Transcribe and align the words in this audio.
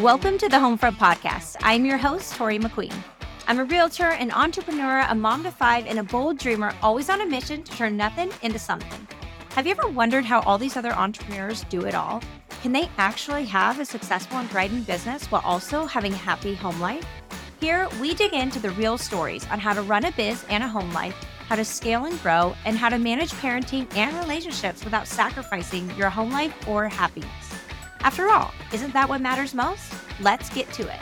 Welcome 0.00 0.36
to 0.38 0.48
the 0.50 0.58
Homefront 0.58 0.98
Podcast. 0.98 1.56
I'm 1.62 1.86
your 1.86 1.96
host, 1.96 2.34
Tori 2.34 2.58
McQueen. 2.58 2.92
I'm 3.48 3.58
a 3.58 3.64
realtor, 3.64 4.10
an 4.10 4.30
entrepreneur, 4.30 5.06
a 5.08 5.14
mom 5.14 5.42
to 5.44 5.50
five, 5.50 5.86
and 5.86 5.98
a 5.98 6.02
bold 6.02 6.36
dreamer, 6.36 6.74
always 6.82 7.08
on 7.08 7.22
a 7.22 7.26
mission 7.26 7.62
to 7.62 7.72
turn 7.72 7.96
nothing 7.96 8.30
into 8.42 8.58
something. 8.58 9.08
Have 9.52 9.64
you 9.64 9.70
ever 9.72 9.88
wondered 9.88 10.26
how 10.26 10.40
all 10.40 10.58
these 10.58 10.76
other 10.76 10.92
entrepreneurs 10.92 11.64
do 11.70 11.86
it 11.86 11.94
all? 11.94 12.20
Can 12.60 12.72
they 12.72 12.90
actually 12.98 13.46
have 13.46 13.80
a 13.80 13.86
successful 13.86 14.36
and 14.36 14.50
thriving 14.50 14.82
business 14.82 15.24
while 15.28 15.42
also 15.46 15.86
having 15.86 16.12
a 16.12 16.16
happy 16.16 16.54
home 16.54 16.78
life? 16.78 17.06
Here, 17.58 17.88
we 17.98 18.12
dig 18.12 18.34
into 18.34 18.58
the 18.58 18.72
real 18.72 18.98
stories 18.98 19.46
on 19.46 19.58
how 19.58 19.72
to 19.72 19.80
run 19.80 20.04
a 20.04 20.12
biz 20.12 20.44
and 20.50 20.62
a 20.62 20.68
home 20.68 20.92
life, 20.92 21.16
how 21.48 21.56
to 21.56 21.64
scale 21.64 22.04
and 22.04 22.20
grow, 22.22 22.54
and 22.66 22.76
how 22.76 22.90
to 22.90 22.98
manage 22.98 23.32
parenting 23.32 23.86
and 23.96 24.14
relationships 24.18 24.84
without 24.84 25.08
sacrificing 25.08 25.90
your 25.96 26.10
home 26.10 26.30
life 26.30 26.68
or 26.68 26.86
happiness. 26.86 27.55
After 28.06 28.28
all, 28.28 28.54
isn't 28.72 28.92
that 28.92 29.08
what 29.08 29.20
matters 29.20 29.52
most? 29.52 29.92
Let's 30.20 30.48
get 30.50 30.72
to 30.74 30.84
it. 30.84 31.00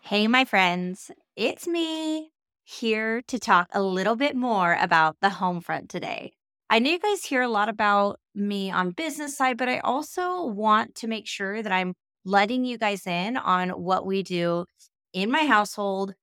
Hey, 0.00 0.26
my 0.26 0.44
friends, 0.44 1.12
it's 1.36 1.68
me 1.68 2.32
here 2.64 3.22
to 3.28 3.38
talk 3.38 3.68
a 3.72 3.80
little 3.80 4.16
bit 4.16 4.34
more 4.34 4.76
about 4.80 5.18
the 5.20 5.30
home 5.30 5.60
front 5.60 5.88
today. 5.88 6.32
I 6.68 6.80
know 6.80 6.90
you 6.90 6.98
guys 6.98 7.24
hear 7.24 7.42
a 7.42 7.48
lot 7.48 7.68
about 7.68 8.18
me 8.34 8.72
on 8.72 8.90
business 8.90 9.36
side, 9.36 9.56
but 9.56 9.68
I 9.68 9.78
also 9.78 10.46
want 10.46 10.96
to 10.96 11.06
make 11.06 11.28
sure 11.28 11.62
that 11.62 11.70
I'm 11.70 11.94
letting 12.24 12.64
you 12.64 12.76
guys 12.76 13.06
in 13.06 13.36
on 13.36 13.68
what 13.68 14.04
we 14.04 14.24
do 14.24 14.64
in 15.12 15.30
my 15.30 15.46
household, 15.46 16.14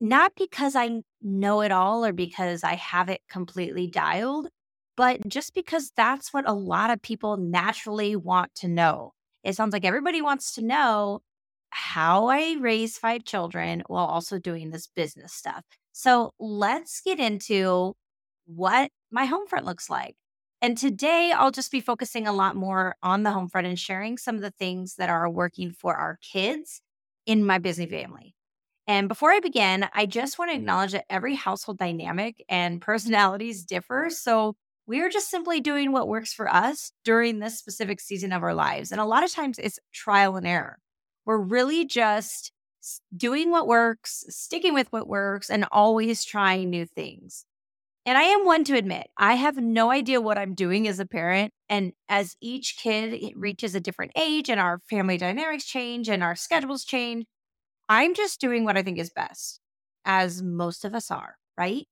not 0.00 0.32
because 0.36 0.76
I 0.76 1.02
know 1.22 1.60
it 1.62 1.72
all 1.72 2.04
or 2.04 2.12
because 2.12 2.64
I 2.64 2.74
have 2.74 3.08
it 3.08 3.20
completely 3.30 3.86
dialed, 3.86 4.48
but 4.96 5.26
just 5.28 5.54
because 5.54 5.92
that's 5.96 6.32
what 6.32 6.48
a 6.48 6.52
lot 6.52 6.90
of 6.90 7.02
people 7.02 7.36
naturally 7.36 8.16
want 8.16 8.54
to 8.56 8.68
know. 8.68 9.12
It 9.42 9.56
sounds 9.56 9.72
like 9.72 9.84
everybody 9.84 10.22
wants 10.22 10.54
to 10.54 10.62
know 10.64 11.20
how 11.70 12.28
I 12.28 12.56
raise 12.60 12.98
five 12.98 13.24
children 13.24 13.82
while 13.88 14.06
also 14.06 14.38
doing 14.38 14.70
this 14.70 14.86
business 14.86 15.32
stuff. 15.32 15.64
So 15.92 16.32
let's 16.38 17.00
get 17.00 17.18
into 17.18 17.94
what 18.46 18.90
my 19.10 19.24
home 19.24 19.46
front 19.46 19.66
looks 19.66 19.90
like. 19.90 20.16
And 20.62 20.78
today 20.78 21.32
I'll 21.34 21.50
just 21.50 21.70
be 21.70 21.80
focusing 21.80 22.26
a 22.26 22.32
lot 22.32 22.56
more 22.56 22.94
on 23.02 23.22
the 23.22 23.32
home 23.32 23.48
front 23.48 23.66
and 23.66 23.78
sharing 23.78 24.18
some 24.18 24.36
of 24.36 24.40
the 24.40 24.52
things 24.52 24.94
that 24.96 25.10
are 25.10 25.28
working 25.28 25.72
for 25.72 25.94
our 25.94 26.18
kids 26.22 26.80
in 27.26 27.44
my 27.44 27.58
busy 27.58 27.86
family. 27.86 28.33
And 28.86 29.08
before 29.08 29.30
I 29.30 29.40
begin, 29.40 29.86
I 29.94 30.06
just 30.06 30.38
want 30.38 30.50
to 30.50 30.54
mm-hmm. 30.54 30.62
acknowledge 30.62 30.92
that 30.92 31.06
every 31.08 31.34
household 31.34 31.78
dynamic 31.78 32.44
and 32.48 32.80
personalities 32.80 33.64
differ. 33.64 34.08
So 34.10 34.56
we're 34.86 35.08
just 35.08 35.30
simply 35.30 35.60
doing 35.60 35.92
what 35.92 36.08
works 36.08 36.34
for 36.34 36.52
us 36.52 36.92
during 37.04 37.38
this 37.38 37.58
specific 37.58 38.00
season 38.00 38.32
of 38.32 38.42
our 38.42 38.54
lives. 38.54 38.92
And 38.92 39.00
a 39.00 39.06
lot 39.06 39.24
of 39.24 39.32
times 39.32 39.58
it's 39.58 39.78
trial 39.92 40.36
and 40.36 40.46
error. 40.46 40.78
We're 41.24 41.38
really 41.38 41.86
just 41.86 42.52
doing 43.16 43.50
what 43.50 43.66
works, 43.66 44.24
sticking 44.28 44.74
with 44.74 44.88
what 44.90 45.08
works, 45.08 45.48
and 45.48 45.64
always 45.72 46.22
trying 46.22 46.68
new 46.68 46.84
things. 46.84 47.46
And 48.06 48.18
I 48.18 48.24
am 48.24 48.44
one 48.44 48.64
to 48.64 48.76
admit, 48.76 49.06
I 49.16 49.34
have 49.36 49.56
no 49.56 49.90
idea 49.90 50.20
what 50.20 50.36
I'm 50.36 50.54
doing 50.54 50.86
as 50.86 51.00
a 51.00 51.06
parent. 51.06 51.54
And 51.70 51.92
as 52.10 52.36
each 52.42 52.76
kid 52.76 53.32
reaches 53.34 53.74
a 53.74 53.80
different 53.80 54.12
age 54.14 54.50
and 54.50 54.60
our 54.60 54.80
family 54.90 55.16
dynamics 55.16 55.64
change 55.64 56.10
and 56.10 56.22
our 56.22 56.36
schedules 56.36 56.84
change, 56.84 57.24
I'm 57.88 58.14
just 58.14 58.40
doing 58.40 58.64
what 58.64 58.76
I 58.76 58.82
think 58.82 58.98
is 58.98 59.10
best, 59.10 59.60
as 60.04 60.42
most 60.42 60.84
of 60.84 60.94
us 60.94 61.10
are, 61.10 61.36
right? 61.58 61.86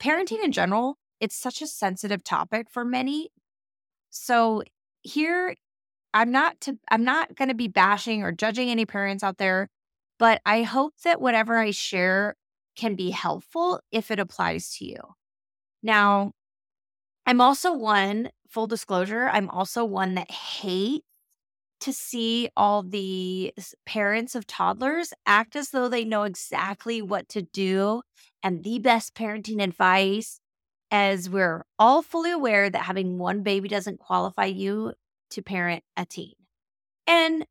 Parenting 0.00 0.44
in 0.44 0.52
general, 0.52 0.98
it's 1.20 1.36
such 1.36 1.62
a 1.62 1.66
sensitive 1.66 2.24
topic 2.24 2.68
for 2.70 2.84
many. 2.84 3.30
So 4.10 4.62
here 5.02 5.56
I'm 6.14 6.32
not 6.32 6.60
to 6.62 6.78
I'm 6.90 7.04
not 7.04 7.36
going 7.36 7.48
to 7.48 7.54
be 7.54 7.68
bashing 7.68 8.22
or 8.22 8.32
judging 8.32 8.70
any 8.70 8.86
parents 8.86 9.22
out 9.22 9.38
there, 9.38 9.68
but 10.18 10.40
I 10.46 10.62
hope 10.62 10.94
that 11.04 11.20
whatever 11.20 11.58
I 11.58 11.70
share 11.70 12.36
can 12.76 12.94
be 12.96 13.10
helpful 13.10 13.80
if 13.92 14.10
it 14.10 14.18
applies 14.18 14.74
to 14.76 14.84
you. 14.86 15.00
Now, 15.82 16.32
I'm 17.26 17.40
also 17.40 17.72
one 17.72 18.30
full 18.48 18.66
disclosure, 18.66 19.28
I'm 19.28 19.48
also 19.50 19.84
one 19.84 20.14
that 20.14 20.30
hates 20.30 21.04
to 21.80 21.92
see 21.92 22.48
all 22.56 22.82
the 22.82 23.52
parents 23.86 24.34
of 24.34 24.46
toddlers 24.46 25.12
act 25.26 25.56
as 25.56 25.70
though 25.70 25.88
they 25.88 26.04
know 26.04 26.22
exactly 26.22 27.02
what 27.02 27.28
to 27.30 27.42
do 27.42 28.02
and 28.42 28.62
the 28.64 28.78
best 28.78 29.14
parenting 29.14 29.62
advice 29.62 30.40
as 30.90 31.30
we're 31.30 31.64
all 31.78 32.02
fully 32.02 32.30
aware 32.30 32.68
that 32.68 32.82
having 32.82 33.18
one 33.18 33.42
baby 33.42 33.68
doesn't 33.68 34.00
qualify 34.00 34.46
you 34.46 34.92
to 35.30 35.42
parent 35.42 35.84
a 35.96 36.04
teen. 36.04 36.34
And 37.06 37.46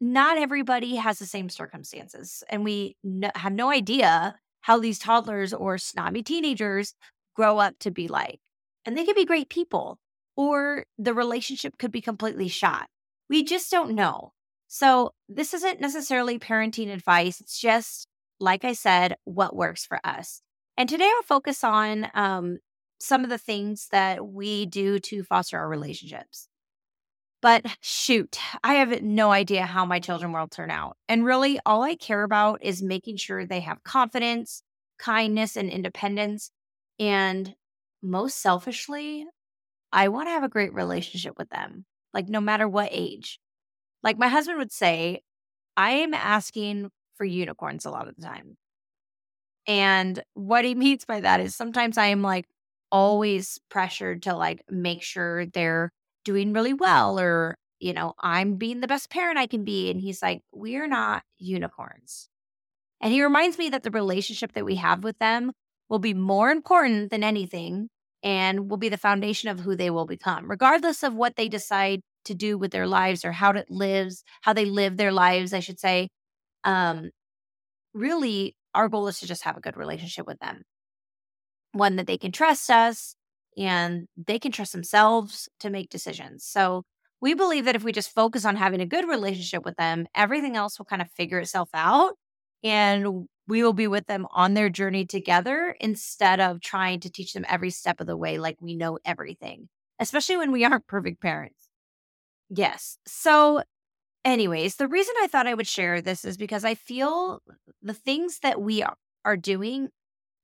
not 0.00 0.38
everybody 0.38 0.96
has 0.96 1.18
the 1.18 1.26
same 1.26 1.48
circumstances. 1.48 2.42
And 2.48 2.64
we 2.64 2.96
have 3.34 3.52
no 3.52 3.70
idea 3.70 4.36
how 4.60 4.78
these 4.78 4.98
toddlers 4.98 5.52
or 5.52 5.78
snobby 5.78 6.22
teenagers 6.22 6.94
grow 7.34 7.58
up 7.58 7.78
to 7.80 7.90
be 7.90 8.08
like. 8.08 8.40
And 8.84 8.96
they 8.96 9.04
could 9.04 9.16
be 9.16 9.24
great 9.24 9.48
people, 9.48 9.98
or 10.36 10.84
the 10.98 11.14
relationship 11.14 11.78
could 11.78 11.90
be 11.90 12.00
completely 12.00 12.48
shot. 12.48 12.88
We 13.28 13.44
just 13.44 13.70
don't 13.70 13.94
know. 13.94 14.32
So, 14.66 15.12
this 15.28 15.54
isn't 15.54 15.80
necessarily 15.80 16.38
parenting 16.38 16.92
advice. 16.92 17.40
It's 17.40 17.58
just, 17.58 18.06
like 18.38 18.64
I 18.64 18.74
said, 18.74 19.16
what 19.24 19.56
works 19.56 19.86
for 19.86 19.98
us. 20.04 20.42
And 20.76 20.88
today 20.88 21.10
I'll 21.14 21.22
focus 21.22 21.64
on 21.64 22.08
um, 22.14 22.58
some 23.00 23.24
of 23.24 23.30
the 23.30 23.38
things 23.38 23.88
that 23.90 24.26
we 24.26 24.66
do 24.66 24.98
to 25.00 25.22
foster 25.22 25.58
our 25.58 25.68
relationships. 25.68 26.48
But 27.40 27.64
shoot, 27.80 28.38
I 28.64 28.74
have 28.74 29.02
no 29.02 29.30
idea 29.30 29.64
how 29.64 29.84
my 29.84 30.00
children 30.00 30.32
will 30.32 30.48
turn 30.48 30.70
out. 30.70 30.96
And 31.08 31.24
really, 31.24 31.60
all 31.64 31.82
I 31.82 31.94
care 31.94 32.24
about 32.24 32.62
is 32.62 32.82
making 32.82 33.16
sure 33.16 33.46
they 33.46 33.60
have 33.60 33.84
confidence, 33.84 34.62
kindness, 34.98 35.56
and 35.56 35.70
independence. 35.70 36.50
And 36.98 37.54
most 38.02 38.38
selfishly, 38.40 39.24
I 39.92 40.08
want 40.08 40.26
to 40.28 40.32
have 40.32 40.42
a 40.42 40.48
great 40.48 40.74
relationship 40.74 41.34
with 41.38 41.48
them, 41.50 41.84
like 42.14 42.28
no 42.28 42.40
matter 42.40 42.68
what 42.68 42.88
age. 42.92 43.38
Like 44.02 44.18
my 44.18 44.28
husband 44.28 44.58
would 44.58 44.72
say, 44.72 45.22
I 45.76 45.90
am 45.92 46.14
asking 46.14 46.90
for 47.16 47.24
unicorns 47.24 47.84
a 47.84 47.90
lot 47.90 48.08
of 48.08 48.16
the 48.16 48.22
time. 48.22 48.56
And 49.66 50.22
what 50.34 50.64
he 50.64 50.74
means 50.74 51.04
by 51.04 51.20
that 51.20 51.40
is 51.40 51.54
sometimes 51.54 51.98
I 51.98 52.06
am 52.06 52.22
like 52.22 52.46
always 52.90 53.60
pressured 53.68 54.22
to 54.22 54.34
like 54.34 54.62
make 54.70 55.02
sure 55.02 55.46
they're 55.46 55.92
doing 56.24 56.52
really 56.52 56.72
well 56.72 57.18
or 57.18 57.56
you 57.80 57.92
know 57.92 58.14
i'm 58.20 58.56
being 58.56 58.80
the 58.80 58.86
best 58.86 59.10
parent 59.10 59.38
i 59.38 59.46
can 59.46 59.64
be 59.64 59.90
and 59.90 60.00
he's 60.00 60.22
like 60.22 60.40
we're 60.52 60.86
not 60.86 61.22
unicorns 61.38 62.28
and 63.00 63.12
he 63.12 63.22
reminds 63.22 63.58
me 63.58 63.68
that 63.68 63.82
the 63.82 63.90
relationship 63.90 64.52
that 64.52 64.64
we 64.64 64.76
have 64.76 65.04
with 65.04 65.18
them 65.18 65.52
will 65.88 65.98
be 65.98 66.14
more 66.14 66.50
important 66.50 67.10
than 67.10 67.22
anything 67.22 67.88
and 68.22 68.70
will 68.70 68.76
be 68.78 68.88
the 68.88 68.96
foundation 68.96 69.48
of 69.48 69.60
who 69.60 69.76
they 69.76 69.90
will 69.90 70.06
become 70.06 70.50
regardless 70.50 71.02
of 71.02 71.14
what 71.14 71.36
they 71.36 71.48
decide 71.48 72.00
to 72.24 72.34
do 72.34 72.58
with 72.58 72.70
their 72.72 72.86
lives 72.86 73.24
or 73.24 73.32
how 73.32 73.50
it 73.52 73.70
lives 73.70 74.24
how 74.42 74.52
they 74.52 74.64
live 74.64 74.96
their 74.96 75.12
lives 75.12 75.52
i 75.52 75.60
should 75.60 75.80
say 75.80 76.08
um 76.64 77.10
really 77.94 78.56
our 78.74 78.88
goal 78.88 79.08
is 79.08 79.20
to 79.20 79.26
just 79.26 79.44
have 79.44 79.56
a 79.56 79.60
good 79.60 79.76
relationship 79.76 80.26
with 80.26 80.38
them 80.40 80.62
one 81.72 81.96
that 81.96 82.06
they 82.06 82.18
can 82.18 82.32
trust 82.32 82.70
us 82.70 83.14
and 83.56 84.06
they 84.16 84.38
can 84.38 84.52
trust 84.52 84.72
themselves 84.72 85.48
to 85.60 85.70
make 85.70 85.90
decisions. 85.90 86.44
So 86.44 86.84
we 87.20 87.34
believe 87.34 87.64
that 87.64 87.76
if 87.76 87.82
we 87.84 87.92
just 87.92 88.14
focus 88.14 88.44
on 88.44 88.56
having 88.56 88.80
a 88.80 88.86
good 88.86 89.08
relationship 89.08 89.64
with 89.64 89.76
them, 89.76 90.06
everything 90.14 90.56
else 90.56 90.78
will 90.78 90.86
kind 90.86 91.02
of 91.02 91.10
figure 91.10 91.38
itself 91.40 91.68
out 91.74 92.12
and 92.62 93.26
we 93.48 93.62
will 93.64 93.72
be 93.72 93.86
with 93.88 94.06
them 94.06 94.26
on 94.30 94.54
their 94.54 94.68
journey 94.68 95.06
together 95.06 95.74
instead 95.80 96.38
of 96.38 96.60
trying 96.60 97.00
to 97.00 97.10
teach 97.10 97.32
them 97.32 97.46
every 97.48 97.70
step 97.70 98.00
of 98.00 98.06
the 98.06 98.16
way 98.16 98.38
like 98.38 98.58
we 98.60 98.76
know 98.76 98.98
everything, 99.04 99.68
especially 99.98 100.36
when 100.36 100.52
we 100.52 100.64
aren't 100.66 100.86
perfect 100.86 101.20
parents. 101.20 101.68
Yes. 102.50 102.98
So, 103.06 103.62
anyways, 104.24 104.76
the 104.76 104.88
reason 104.88 105.14
I 105.22 105.26
thought 105.26 105.46
I 105.46 105.54
would 105.54 105.66
share 105.66 106.00
this 106.00 106.24
is 106.24 106.36
because 106.36 106.64
I 106.64 106.74
feel 106.74 107.42
the 107.82 107.94
things 107.94 108.40
that 108.40 108.60
we 108.60 108.84
are 109.24 109.36
doing 109.36 109.88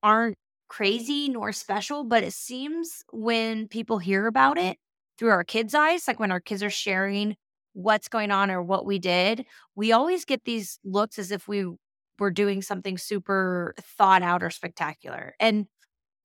aren't 0.03 0.37
crazy 0.69 1.29
nor 1.29 1.53
special, 1.53 2.05
but 2.05 2.25
it 2.25 2.33
seems 2.33 3.05
when 3.13 3.69
people 3.69 3.99
hear 3.99 4.27
about 4.27 4.59
it 4.59 4.79
through 5.19 5.31
our 5.31 5.45
kids' 5.45 5.75
eyes, 5.75 6.09
like 6.09 6.21
when 6.21 6.33
our 6.33 6.41
kids 6.41 6.63
are 6.63 6.71
sharing 6.71 7.37
what's 7.75 8.09
going 8.09 8.31
on 8.31 8.51
or 8.51 8.63
what 8.63 8.87
we 8.87 8.99
did, 8.99 9.47
we 9.75 9.93
always 9.93 10.25
get 10.25 10.45
these 10.45 10.79
looks 10.85 11.19
as 11.19 11.31
if 11.31 11.49
we 11.49 11.67
were 12.19 12.31
doing 12.31 12.63
something 12.63 12.99
super 12.99 13.75
thought 13.81 14.23
out 14.23 14.43
or 14.43 14.51
spectacular. 14.51 15.35
And 15.41 15.67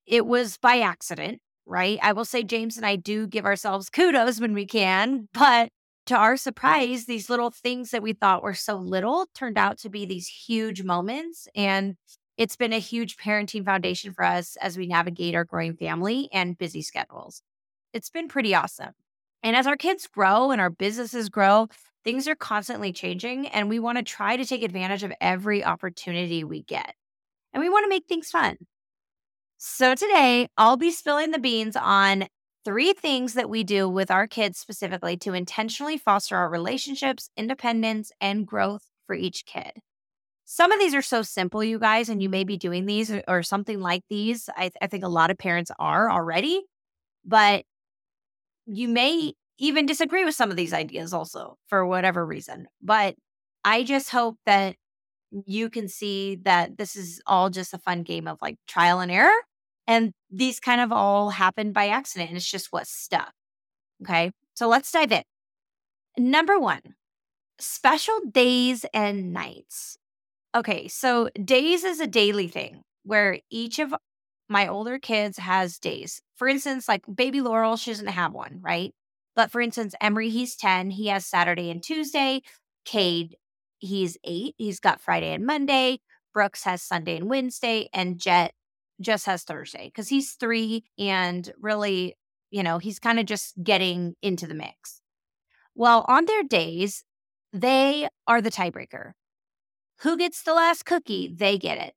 it 0.06 0.26
was 0.26 0.58
by 0.58 0.80
accident, 0.82 1.40
right? 1.66 2.00
I 2.02 2.14
will 2.14 2.26
say 2.26 2.44
James 2.44 2.78
and 2.78 2.86
I 2.86 2.96
do 2.96 3.28
give 3.28 3.46
ourselves 3.46 3.90
kudos 3.90 4.40
when 4.42 4.54
we 4.54 4.66
can, 4.66 5.30
but 5.34 5.70
to 6.08 6.16
our 6.16 6.38
surprise, 6.38 7.06
these 7.06 7.30
little 7.30 7.52
things 7.52 7.92
that 7.92 8.02
we 8.02 8.14
thought 8.14 8.44
were 8.44 8.56
so 8.56 8.76
little 8.78 9.28
turned 9.36 9.58
out 9.58 9.78
to 9.80 9.90
be 9.90 10.06
these 10.06 10.28
huge 10.28 10.84
moments. 10.84 11.48
And 11.56 11.96
It's 12.38 12.56
been 12.56 12.72
a 12.74 12.80
huge 12.80 13.18
parenting 13.18 13.66
foundation 13.66 14.14
for 14.14 14.24
us 14.24 14.56
as 14.62 14.78
we 14.78 14.88
navigate 14.88 15.36
our 15.36 15.44
growing 15.44 15.76
family 15.76 16.30
and 16.32 16.58
busy 16.58 16.82
schedules. 16.82 17.42
It's 17.94 18.10
been 18.10 18.30
pretty 18.30 18.56
awesome. 18.56 18.94
And 19.44 19.56
as 19.58 19.68
our 19.68 19.76
kids 19.78 20.08
grow 20.08 20.52
and 20.52 20.62
our 20.62 20.70
businesses 20.70 21.30
grow, 21.30 21.68
things 22.10 22.28
are 22.28 22.34
constantly 22.34 22.92
changing, 22.92 23.46
and 23.50 23.70
we 23.70 23.78
want 23.78 24.00
to 24.00 24.04
try 24.04 24.36
to 24.36 24.44
take 24.44 24.64
advantage 24.64 25.04
of 25.04 25.14
every 25.22 25.64
opportunity 25.64 26.44
we 26.44 26.64
get. 26.64 26.96
And 27.54 27.62
we 27.62 27.70
want 27.70 27.84
to 27.84 27.90
make 27.90 28.08
things 28.08 28.32
fun. 28.32 28.58
So 29.60 29.94
today, 29.94 30.48
I'll 30.58 30.76
be 30.76 30.90
spilling 30.90 31.30
the 31.30 31.38
beans 31.38 31.76
on 31.76 32.26
three 32.66 32.94
things 32.94 33.36
that 33.36 33.48
we 33.48 33.64
do 33.64 33.88
with 33.88 34.10
our 34.10 34.26
kids 34.26 34.58
specifically 34.58 35.18
to 35.18 35.36
intentionally 35.36 36.00
foster 36.00 36.36
our 36.36 36.50
relationships, 36.50 37.30
independence, 37.38 38.12
and 38.20 38.48
growth 38.48 38.90
for 39.06 39.16
each 39.16 39.46
kid. 39.46 39.74
Some 40.46 40.72
of 40.72 40.80
these 40.80 40.96
are 40.96 41.04
so 41.04 41.22
simple, 41.22 41.64
you 41.64 41.78
guys, 41.78 42.10
and 42.10 42.24
you 42.24 42.30
may 42.30 42.44
be 42.44 42.58
doing 42.58 42.88
these 42.88 43.14
or, 43.28 43.44
something 43.44 43.82
like 43.82 44.02
these. 44.10 44.50
I, 44.58 44.72
I 44.82 44.88
think 44.88 45.04
a 45.04 45.10
lot 45.10 45.30
of 45.30 45.38
parents 45.38 45.70
are 45.78 46.10
already, 46.10 46.64
but 47.24 47.66
you 48.66 48.88
may 48.88 49.34
even 49.60 49.86
disagree 49.86 50.26
with 50.26 50.36
some 50.36 50.50
of 50.50 50.58
these 50.58 50.74
ideas 50.74 51.14
also 51.14 51.58
for 51.68 51.86
whatever 51.86 52.26
reason. 52.26 52.68
But 52.82 53.16
I 53.64 53.84
just 53.84 54.10
hope 54.10 54.38
that 54.46 54.76
you 55.46 55.70
can 55.70 55.88
see 55.88 56.38
that 56.44 56.78
this 56.78 56.96
is 56.96 57.22
all 57.28 57.50
just 57.50 57.74
a 57.74 57.78
fun 57.78 58.04
game 58.04 58.28
of 58.28 58.42
like 58.42 58.58
trial 58.68 59.00
and 59.00 59.12
error. 59.12 59.38
And 59.86 60.14
these 60.32 60.60
kind 60.60 60.82
of 60.82 60.92
all 60.92 61.30
happen 61.30 61.74
by 61.74 61.90
accident. 61.90 62.30
And 62.30 62.38
it's 62.38 62.50
just 62.50 62.72
what 62.72 62.88
stuck. 62.88 63.34
Okay. 64.04 64.32
So 64.56 64.68
let's 64.68 64.92
dive 64.92 65.12
in. 65.12 65.24
Number 66.18 66.58
one, 66.58 66.82
special 67.60 68.20
days 68.32 68.86
and 68.94 69.34
nights. 69.34 69.98
Okay. 70.56 70.88
So 70.88 71.30
days 71.44 71.84
is 71.84 72.00
a 72.00 72.08
daily 72.08 72.48
thing 72.48 72.82
where 73.04 73.40
each 73.50 73.80
of 73.80 73.94
my 74.48 74.68
older 74.68 75.00
kids 75.00 75.38
has 75.38 75.80
days. 75.80 76.22
For 76.36 76.48
instance, 76.48 76.88
like 76.88 77.04
baby 77.14 77.42
Laurel, 77.42 77.78
she 77.78 77.92
doesn't 77.92 78.08
have 78.08 78.34
one, 78.34 78.60
right? 78.62 78.94
But 79.40 79.52
for 79.52 79.62
instance, 79.62 79.96
Emery, 80.02 80.28
he's 80.28 80.58
10, 80.58 80.90
he 80.90 81.08
has 81.08 81.26
Saturday 81.26 81.72
and 81.72 81.82
Tuesday. 81.82 82.42
Cade, 82.84 83.38
he's 83.78 84.18
eight, 84.26 84.54
he's 84.58 84.82
got 84.82 85.00
Friday 85.00 85.32
and 85.32 85.46
Monday. 85.46 86.02
Brooks 86.34 86.66
has 86.66 86.82
Sunday 86.82 87.16
and 87.16 87.30
Wednesday, 87.30 87.88
and 87.94 88.20
Jet 88.20 88.54
just 89.00 89.26
has 89.28 89.44
Thursday 89.44 89.86
because 89.86 90.10
he's 90.10 90.34
three 90.34 90.84
and 90.98 91.54
really, 91.58 92.18
you 92.52 92.64
know, 92.64 92.80
he's 92.80 93.00
kind 93.00 93.18
of 93.18 93.28
just 93.28 93.54
getting 93.64 94.18
into 94.22 94.46
the 94.46 94.54
mix. 94.54 95.00
Well, 95.74 96.04
on 96.10 96.26
their 96.26 96.44
days, 96.44 97.06
they 97.54 98.10
are 98.28 98.42
the 98.42 98.52
tiebreaker. 98.52 99.14
Who 100.02 100.18
gets 100.18 100.44
the 100.44 100.54
last 100.54 100.84
cookie? 100.84 101.34
They 101.34 101.58
get 101.58 101.78
it. 101.78 101.94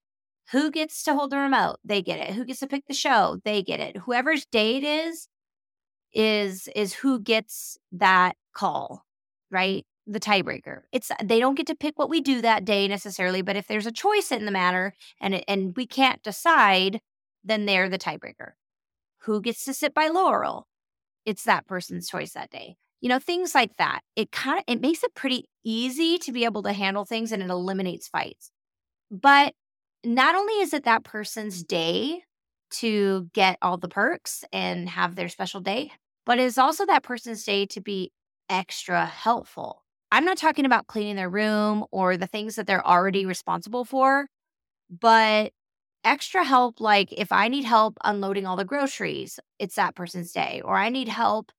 Who 0.52 0.70
gets 0.70 1.02
to 1.02 1.14
hold 1.14 1.32
the 1.32 1.38
remote? 1.38 1.78
They 1.84 2.02
get 2.02 2.20
it. 2.20 2.36
Who 2.36 2.44
gets 2.44 2.60
to 2.60 2.68
pick 2.68 2.86
the 2.86 2.94
show? 2.94 3.40
They 3.44 3.64
get 3.64 3.80
it. 3.80 3.96
Whoever's 3.96 4.46
day 4.46 4.76
it 4.76 4.84
is, 4.84 5.26
is 6.14 6.68
is 6.74 6.94
who 6.94 7.20
gets 7.20 7.78
that 7.92 8.36
call, 8.54 9.04
right? 9.50 9.84
The 10.06 10.20
tiebreaker. 10.20 10.82
It's 10.92 11.10
they 11.22 11.40
don't 11.40 11.54
get 11.54 11.66
to 11.68 11.74
pick 11.74 11.98
what 11.98 12.10
we 12.10 12.20
do 12.20 12.40
that 12.42 12.64
day 12.64 12.88
necessarily, 12.88 13.42
but 13.42 13.56
if 13.56 13.66
there's 13.68 13.86
a 13.86 13.92
choice 13.92 14.32
in 14.32 14.44
the 14.44 14.50
matter 14.50 14.94
and 15.20 15.34
it, 15.34 15.44
and 15.48 15.76
we 15.76 15.86
can't 15.86 16.22
decide, 16.22 17.00
then 17.44 17.66
they're 17.66 17.88
the 17.88 17.98
tiebreaker. 17.98 18.52
Who 19.22 19.40
gets 19.40 19.64
to 19.66 19.74
sit 19.74 19.94
by 19.94 20.08
Laurel? 20.08 20.66
It's 21.24 21.44
that 21.44 21.66
person's 21.66 22.08
choice 22.08 22.32
that 22.32 22.50
day. 22.50 22.76
You 23.00 23.08
know, 23.08 23.18
things 23.18 23.54
like 23.54 23.76
that. 23.78 24.00
It 24.16 24.32
kind 24.32 24.58
of 24.58 24.64
it 24.66 24.80
makes 24.80 25.04
it 25.04 25.14
pretty 25.14 25.46
easy 25.64 26.18
to 26.18 26.32
be 26.32 26.44
able 26.44 26.62
to 26.64 26.72
handle 26.72 27.04
things 27.04 27.32
and 27.32 27.42
it 27.42 27.50
eliminates 27.50 28.08
fights. 28.08 28.50
But 29.10 29.54
not 30.04 30.34
only 30.34 30.54
is 30.54 30.74
it 30.74 30.84
that 30.84 31.04
person's 31.04 31.62
day 31.62 32.22
to 32.72 33.28
get 33.34 33.58
all 33.62 33.76
the 33.76 33.88
perks 33.88 34.44
and 34.52 34.88
have 34.88 35.14
their 35.14 35.28
special 35.28 35.60
day, 35.60 35.92
but 36.26 36.38
it 36.38 36.44
is 36.44 36.58
also 36.58 36.86
that 36.86 37.02
person's 37.02 37.44
day 37.44 37.66
to 37.66 37.80
be 37.80 38.12
extra 38.48 39.06
helpful. 39.06 39.82
I'm 40.10 40.24
not 40.24 40.36
talking 40.38 40.66
about 40.66 40.86
cleaning 40.86 41.16
their 41.16 41.30
room 41.30 41.84
or 41.90 42.16
the 42.16 42.26
things 42.26 42.56
that 42.56 42.66
they're 42.66 42.86
already 42.86 43.24
responsible 43.26 43.84
for, 43.84 44.26
but 44.90 45.52
extra 46.04 46.44
help 46.44 46.80
like 46.80 47.12
if 47.12 47.32
I 47.32 47.48
need 47.48 47.64
help 47.64 47.98
unloading 48.04 48.46
all 48.46 48.56
the 48.56 48.64
groceries, 48.64 49.40
it's 49.58 49.76
that 49.76 49.94
person's 49.94 50.32
day. 50.32 50.62
Or 50.64 50.76
I 50.76 50.88
need 50.90 51.08
help, 51.08 51.52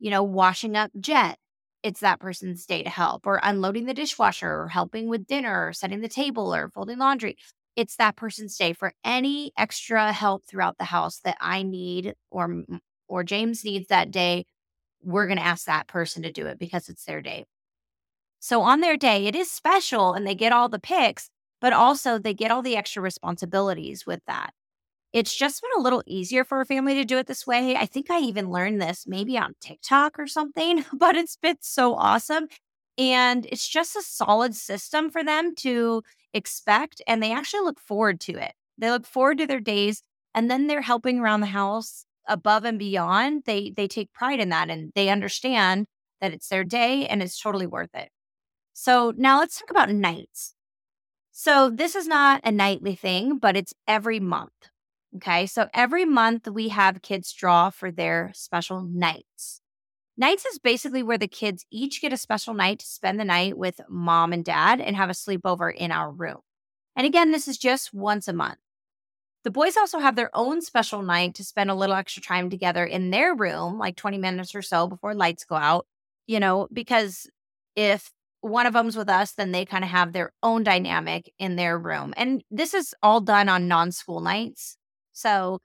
you 0.00 0.10
know, 0.10 0.22
washing 0.22 0.76
up 0.76 0.90
Jet, 1.00 1.38
it's 1.82 2.00
that 2.00 2.20
person's 2.20 2.66
day 2.66 2.82
to 2.82 2.90
help. 2.90 3.26
Or 3.26 3.40
unloading 3.42 3.86
the 3.86 3.94
dishwasher, 3.94 4.62
or 4.62 4.68
helping 4.68 5.08
with 5.08 5.26
dinner, 5.26 5.68
or 5.68 5.72
setting 5.72 6.00
the 6.00 6.08
table, 6.08 6.54
or 6.54 6.70
folding 6.70 6.98
laundry 6.98 7.36
it's 7.76 7.96
that 7.96 8.16
person's 8.16 8.56
day 8.56 8.72
for 8.72 8.92
any 9.04 9.52
extra 9.56 10.12
help 10.12 10.44
throughout 10.46 10.76
the 10.78 10.84
house 10.84 11.20
that 11.24 11.36
I 11.40 11.62
need 11.62 12.14
or 12.30 12.64
or 13.10 13.24
James 13.24 13.64
needs 13.64 13.88
that 13.88 14.10
day. 14.10 14.46
We're 15.02 15.26
going 15.26 15.38
to 15.38 15.44
ask 15.44 15.66
that 15.66 15.88
person 15.88 16.22
to 16.22 16.32
do 16.32 16.46
it 16.46 16.58
because 16.58 16.88
it's 16.88 17.04
their 17.04 17.20
day. 17.20 17.44
So 18.38 18.62
on 18.62 18.80
their 18.80 18.96
day, 18.96 19.26
it 19.26 19.34
is 19.34 19.50
special 19.50 20.14
and 20.14 20.26
they 20.26 20.34
get 20.34 20.52
all 20.52 20.68
the 20.68 20.78
picks, 20.78 21.28
but 21.60 21.72
also 21.72 22.18
they 22.18 22.32
get 22.32 22.50
all 22.50 22.62
the 22.62 22.76
extra 22.76 23.02
responsibilities 23.02 24.06
with 24.06 24.20
that. 24.26 24.54
It's 25.12 25.34
just 25.34 25.60
been 25.60 25.70
a 25.76 25.82
little 25.82 26.04
easier 26.06 26.44
for 26.44 26.60
a 26.60 26.66
family 26.66 26.94
to 26.94 27.04
do 27.04 27.18
it 27.18 27.26
this 27.26 27.46
way. 27.46 27.76
I 27.76 27.84
think 27.84 28.10
I 28.10 28.20
even 28.20 28.50
learned 28.50 28.80
this 28.80 29.06
maybe 29.06 29.36
on 29.36 29.54
TikTok 29.60 30.18
or 30.18 30.26
something, 30.26 30.84
but 30.92 31.16
it's 31.16 31.36
been 31.36 31.56
so 31.60 31.94
awesome. 31.94 32.46
And 32.96 33.46
it's 33.46 33.68
just 33.68 33.96
a 33.96 34.02
solid 34.02 34.54
system 34.54 35.10
for 35.10 35.24
them 35.24 35.54
to 35.56 36.02
expect. 36.32 37.02
And 37.06 37.22
they 37.22 37.32
actually 37.32 37.62
look 37.62 37.80
forward 37.80 38.20
to 38.20 38.32
it. 38.32 38.52
They 38.78 38.90
look 38.90 39.06
forward 39.06 39.38
to 39.38 39.46
their 39.46 39.60
days 39.60 40.02
and 40.34 40.50
then 40.50 40.66
they're 40.68 40.82
helping 40.82 41.18
around 41.18 41.40
the 41.40 41.46
house 41.46 42.04
above 42.30 42.64
and 42.64 42.78
beyond. 42.78 43.42
They 43.46 43.70
they 43.76 43.88
take 43.88 44.12
pride 44.14 44.40
in 44.40 44.48
that 44.50 44.70
and 44.70 44.92
they 44.94 45.10
understand 45.10 45.86
that 46.20 46.32
it's 46.32 46.48
their 46.48 46.64
day 46.64 47.06
and 47.06 47.22
it's 47.22 47.40
totally 47.40 47.66
worth 47.66 47.94
it. 47.94 48.10
So 48.72 49.12
now 49.16 49.40
let's 49.40 49.58
talk 49.58 49.70
about 49.70 49.90
nights. 49.90 50.54
So 51.32 51.70
this 51.70 51.94
is 51.94 52.06
not 52.06 52.40
a 52.44 52.52
nightly 52.52 52.94
thing, 52.94 53.38
but 53.38 53.56
it's 53.56 53.74
every 53.88 54.20
month. 54.20 54.70
Okay. 55.16 55.46
So 55.46 55.68
every 55.74 56.04
month 56.04 56.48
we 56.48 56.68
have 56.68 57.02
kids 57.02 57.32
draw 57.32 57.70
for 57.70 57.90
their 57.90 58.30
special 58.34 58.82
nights. 58.82 59.60
Nights 60.16 60.44
is 60.46 60.58
basically 60.58 61.02
where 61.02 61.18
the 61.18 61.28
kids 61.28 61.64
each 61.70 62.00
get 62.02 62.12
a 62.12 62.16
special 62.16 62.54
night 62.54 62.78
to 62.80 62.86
spend 62.86 63.18
the 63.18 63.24
night 63.24 63.56
with 63.56 63.80
mom 63.88 64.32
and 64.32 64.44
dad 64.44 64.80
and 64.80 64.96
have 64.96 65.10
a 65.10 65.14
sleepover 65.14 65.74
in 65.74 65.90
our 65.92 66.10
room. 66.10 66.40
And 66.94 67.06
again, 67.06 67.32
this 67.32 67.48
is 67.48 67.56
just 67.58 67.94
once 67.94 68.28
a 68.28 68.32
month. 68.32 68.58
The 69.44 69.50
boys 69.50 69.76
also 69.76 69.98
have 69.98 70.16
their 70.16 70.30
own 70.34 70.60
special 70.60 71.02
night 71.02 71.34
to 71.36 71.44
spend 71.44 71.70
a 71.70 71.74
little 71.74 71.96
extra 71.96 72.22
time 72.22 72.50
together 72.50 72.84
in 72.84 73.10
their 73.10 73.34
room, 73.34 73.78
like 73.78 73.96
20 73.96 74.18
minutes 74.18 74.54
or 74.54 74.62
so 74.62 74.86
before 74.86 75.14
lights 75.14 75.44
go 75.44 75.54
out, 75.56 75.86
you 76.26 76.40
know, 76.40 76.68
because 76.72 77.26
if 77.74 78.12
one 78.42 78.66
of 78.66 78.74
them's 78.74 78.96
with 78.96 79.08
us, 79.08 79.32
then 79.32 79.52
they 79.52 79.64
kind 79.64 79.84
of 79.84 79.90
have 79.90 80.12
their 80.12 80.32
own 80.42 80.62
dynamic 80.62 81.32
in 81.38 81.56
their 81.56 81.78
room. 81.78 82.12
And 82.16 82.42
this 82.50 82.74
is 82.74 82.94
all 83.02 83.20
done 83.20 83.48
on 83.48 83.68
non 83.68 83.92
school 83.92 84.20
nights. 84.20 84.76
So 85.12 85.60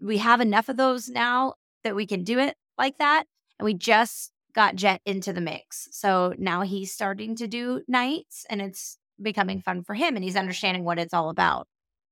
we 0.00 0.18
have 0.18 0.40
enough 0.40 0.68
of 0.68 0.76
those 0.76 1.08
now 1.08 1.54
that 1.84 1.94
we 1.94 2.06
can 2.06 2.24
do 2.24 2.38
it 2.38 2.56
like 2.78 2.98
that. 2.98 3.24
And 3.58 3.64
we 3.64 3.74
just 3.74 4.32
got 4.54 4.76
Jet 4.76 5.00
into 5.04 5.32
the 5.32 5.40
mix. 5.40 5.88
So 5.92 6.34
now 6.38 6.62
he's 6.62 6.92
starting 6.92 7.36
to 7.36 7.46
do 7.46 7.82
nights 7.86 8.46
and 8.50 8.60
it's 8.60 8.98
becoming 9.20 9.60
fun 9.60 9.82
for 9.82 9.94
him 9.94 10.16
and 10.16 10.24
he's 10.24 10.36
understanding 10.36 10.84
what 10.84 10.98
it's 10.98 11.14
all 11.14 11.30
about. 11.30 11.68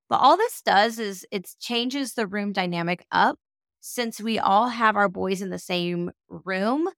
But 0.08 0.20
all 0.20 0.36
this 0.36 0.62
does 0.62 0.98
is 0.98 1.26
it 1.30 1.54
changes 1.60 2.14
the 2.14 2.26
room 2.26 2.52
dynamic 2.52 3.06
up. 3.10 3.38
Since 3.80 4.20
we 4.20 4.38
all 4.38 4.68
have 4.68 4.96
our 4.96 5.08
boys 5.08 5.40
in 5.40 5.50
the 5.50 5.58
same 5.58 6.10
room, 6.28 6.88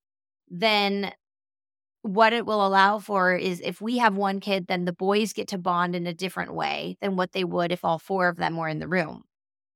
then 0.49 1.13
what 2.03 2.33
it 2.33 2.47
will 2.47 2.67
allow 2.67 2.99
for 2.99 3.35
is 3.35 3.61
if 3.63 3.81
we 3.81 3.99
have 3.99 4.17
one 4.17 4.41
kid, 4.41 4.67
then 4.67 4.87
the 4.87 4.93
boys 4.93 5.33
get 5.33 5.49
to 5.49 5.59
bond 5.59 5.95
in 5.95 6.07
a 6.07 6.15
different 6.15 6.55
way 6.55 6.97
than 7.01 7.17
what 7.17 7.33
they 7.33 7.45
would 7.45 7.73
if 7.73 7.85
all 7.85 7.99
four 7.99 8.29
of 8.29 8.37
them 8.37 8.57
were 8.57 8.69
in 8.69 8.79
the 8.79 8.89
room. 8.89 9.25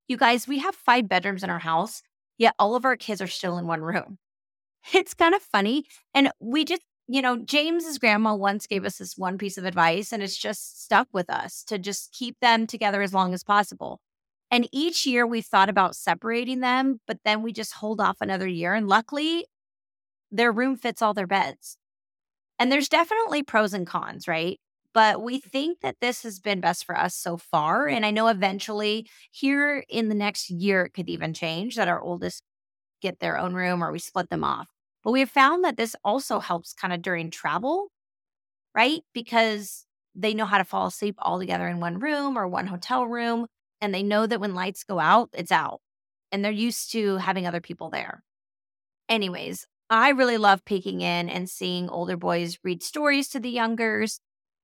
You 0.09 0.17
guys, 0.17 0.49
we 0.49 0.59
have 0.61 0.75
five 0.75 1.09
bedrooms 1.09 1.43
in 1.43 1.51
our 1.51 1.59
house, 1.59 2.03
yet 2.39 2.55
all 2.59 2.77
of 2.77 2.85
our 2.85 2.97
kids 2.97 3.21
are 3.21 3.27
still 3.27 3.59
in 3.59 3.67
one 3.67 3.83
room. 3.83 4.19
It's 4.93 5.15
kind 5.15 5.35
of 5.35 5.41
funny. 5.41 5.87
And 6.13 6.31
we 6.41 6.65
just, 6.65 6.83
you 7.07 7.21
know, 7.21 7.37
James's 7.37 7.99
grandma 7.99 8.35
once 8.35 8.67
gave 8.67 8.85
us 8.85 8.99
this 8.99 9.17
one 9.19 9.39
piece 9.39 9.59
of 9.59 9.65
advice, 9.65 10.13
and 10.13 10.23
it's 10.23 10.37
just 10.37 10.83
stuck 10.83 11.09
with 11.13 11.29
us 11.31 11.63
to 11.65 11.79
just 11.79 12.13
keep 12.13 12.37
them 12.41 12.67
together 12.67 13.03
as 13.03 13.13
long 13.13 13.35
as 13.35 13.45
possible. 13.45 14.01
And 14.51 14.69
each 14.73 15.07
year 15.07 15.27
we 15.27 15.43
thought 15.43 15.69
about 15.69 15.97
separating 15.97 16.61
them, 16.61 17.01
but 17.07 17.19
then 17.25 17.43
we 17.43 17.53
just 17.53 17.75
hold 17.75 18.01
off 18.01 18.19
another 18.21 18.47
year. 18.47 18.75
And 18.75 18.89
luckily, 18.89 19.47
their 20.31 20.53
room 20.53 20.77
fits 20.77 21.03
all 21.03 21.15
their 21.15 21.27
beds. 21.27 21.77
And 22.59 22.71
there's 22.71 22.89
definitely 22.89 23.43
pros 23.43 23.75
and 23.75 23.87
cons, 23.87 24.29
right? 24.29 24.61
But 24.93 25.23
we 25.23 25.41
think 25.41 25.81
that 25.81 25.97
this 26.01 26.23
has 26.23 26.39
been 26.41 26.61
best 26.61 26.85
for 26.85 26.97
us 26.97 27.17
so 27.17 27.37
far. 27.37 27.89
And 27.89 28.07
I 28.07 28.13
know 28.13 28.29
eventually 28.29 29.09
here 29.33 29.85
in 29.89 30.09
the 30.09 30.15
next 30.15 30.51
year, 30.51 30.85
it 30.85 30.95
could 30.95 31.09
even 31.09 31.35
change 31.35 31.77
that 31.77 31.89
our 31.89 32.01
oldest 32.01 32.43
get 33.03 33.19
their 33.21 33.39
own 33.39 33.55
room 33.55 33.83
or 33.83 33.93
we 33.93 33.99
split 33.99 34.31
them 34.31 34.45
off. 34.45 34.69
But 35.05 35.13
we 35.13 35.21
have 35.21 35.31
found 35.31 35.65
that 35.65 35.77
this 35.77 35.95
also 36.03 36.41
helps 36.41 36.73
kind 36.73 36.93
of 36.93 37.03
during 37.03 37.31
travel, 37.31 37.89
right? 38.75 39.03
Because 39.13 39.87
they 40.15 40.35
know 40.35 40.47
how 40.47 40.59
to 40.59 40.65
fall 40.65 40.87
asleep 40.87 41.17
all 41.19 41.39
together 41.39 41.69
in 41.69 41.81
one 41.81 41.99
room 41.99 42.39
or 42.39 42.49
one 42.49 42.67
hotel 42.67 43.07
room. 43.07 43.47
And 43.81 43.95
they 43.95 44.03
know 44.03 44.27
that 44.27 44.41
when 44.41 44.55
lights 44.55 44.85
go 44.85 44.99
out, 44.99 45.29
it's 45.35 45.53
out. 45.53 45.81
And 46.33 46.45
they're 46.45 46.53
used 46.53 46.91
to 46.93 47.17
having 47.19 47.47
other 47.47 47.61
people 47.61 47.91
there. 47.91 48.23
Anyways, 49.09 49.67
I 49.91 50.11
really 50.11 50.39
love 50.39 50.65
peeking 50.65 51.03
in 51.03 51.29
and 51.29 51.49
seeing 51.49 51.89
older 51.89 52.17
boys 52.17 52.59
read 52.65 52.83
stories 52.83 53.29
to 53.29 53.41
the 53.41 53.51
youngers 53.51 54.21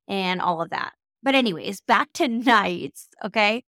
and 0.09 0.41
all 0.41 0.63
of 0.63 0.71
that. 0.71 0.93
But, 1.23 1.35
anyways, 1.35 1.83
back 1.83 2.13
to 2.15 2.29
nights. 2.29 3.09
Okay. 3.25 3.65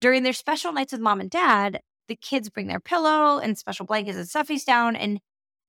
During 0.00 0.24
their 0.24 0.32
special 0.32 0.72
nights 0.72 0.92
with 0.92 1.00
mom 1.00 1.20
and 1.20 1.30
dad, 1.30 1.80
the 2.08 2.16
kids 2.16 2.50
bring 2.50 2.66
their 2.66 2.80
pillow 2.80 3.38
and 3.38 3.56
special 3.56 3.86
blankets 3.86 4.18
and 4.18 4.26
stuffies 4.26 4.64
down. 4.64 4.96
And 4.96 5.20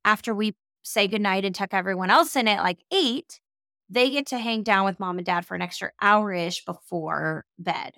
after 0.08 0.34
we 0.34 0.56
say 0.84 1.06
goodnight 1.06 1.44
and 1.44 1.54
tuck 1.54 1.74
everyone 1.74 2.10
else 2.10 2.38
in 2.38 2.48
at 2.48 2.64
like 2.64 2.80
eight, 2.94 3.42
they 3.90 4.10
get 4.10 4.26
to 4.28 4.40
hang 4.40 4.64
down 4.64 4.86
with 4.86 5.02
mom 5.02 5.18
and 5.18 5.26
dad 5.26 5.46
for 5.46 5.54
an 5.54 5.62
extra 5.62 5.92
hour 6.02 6.32
ish 6.32 6.64
before 6.64 7.46
bed 7.60 7.92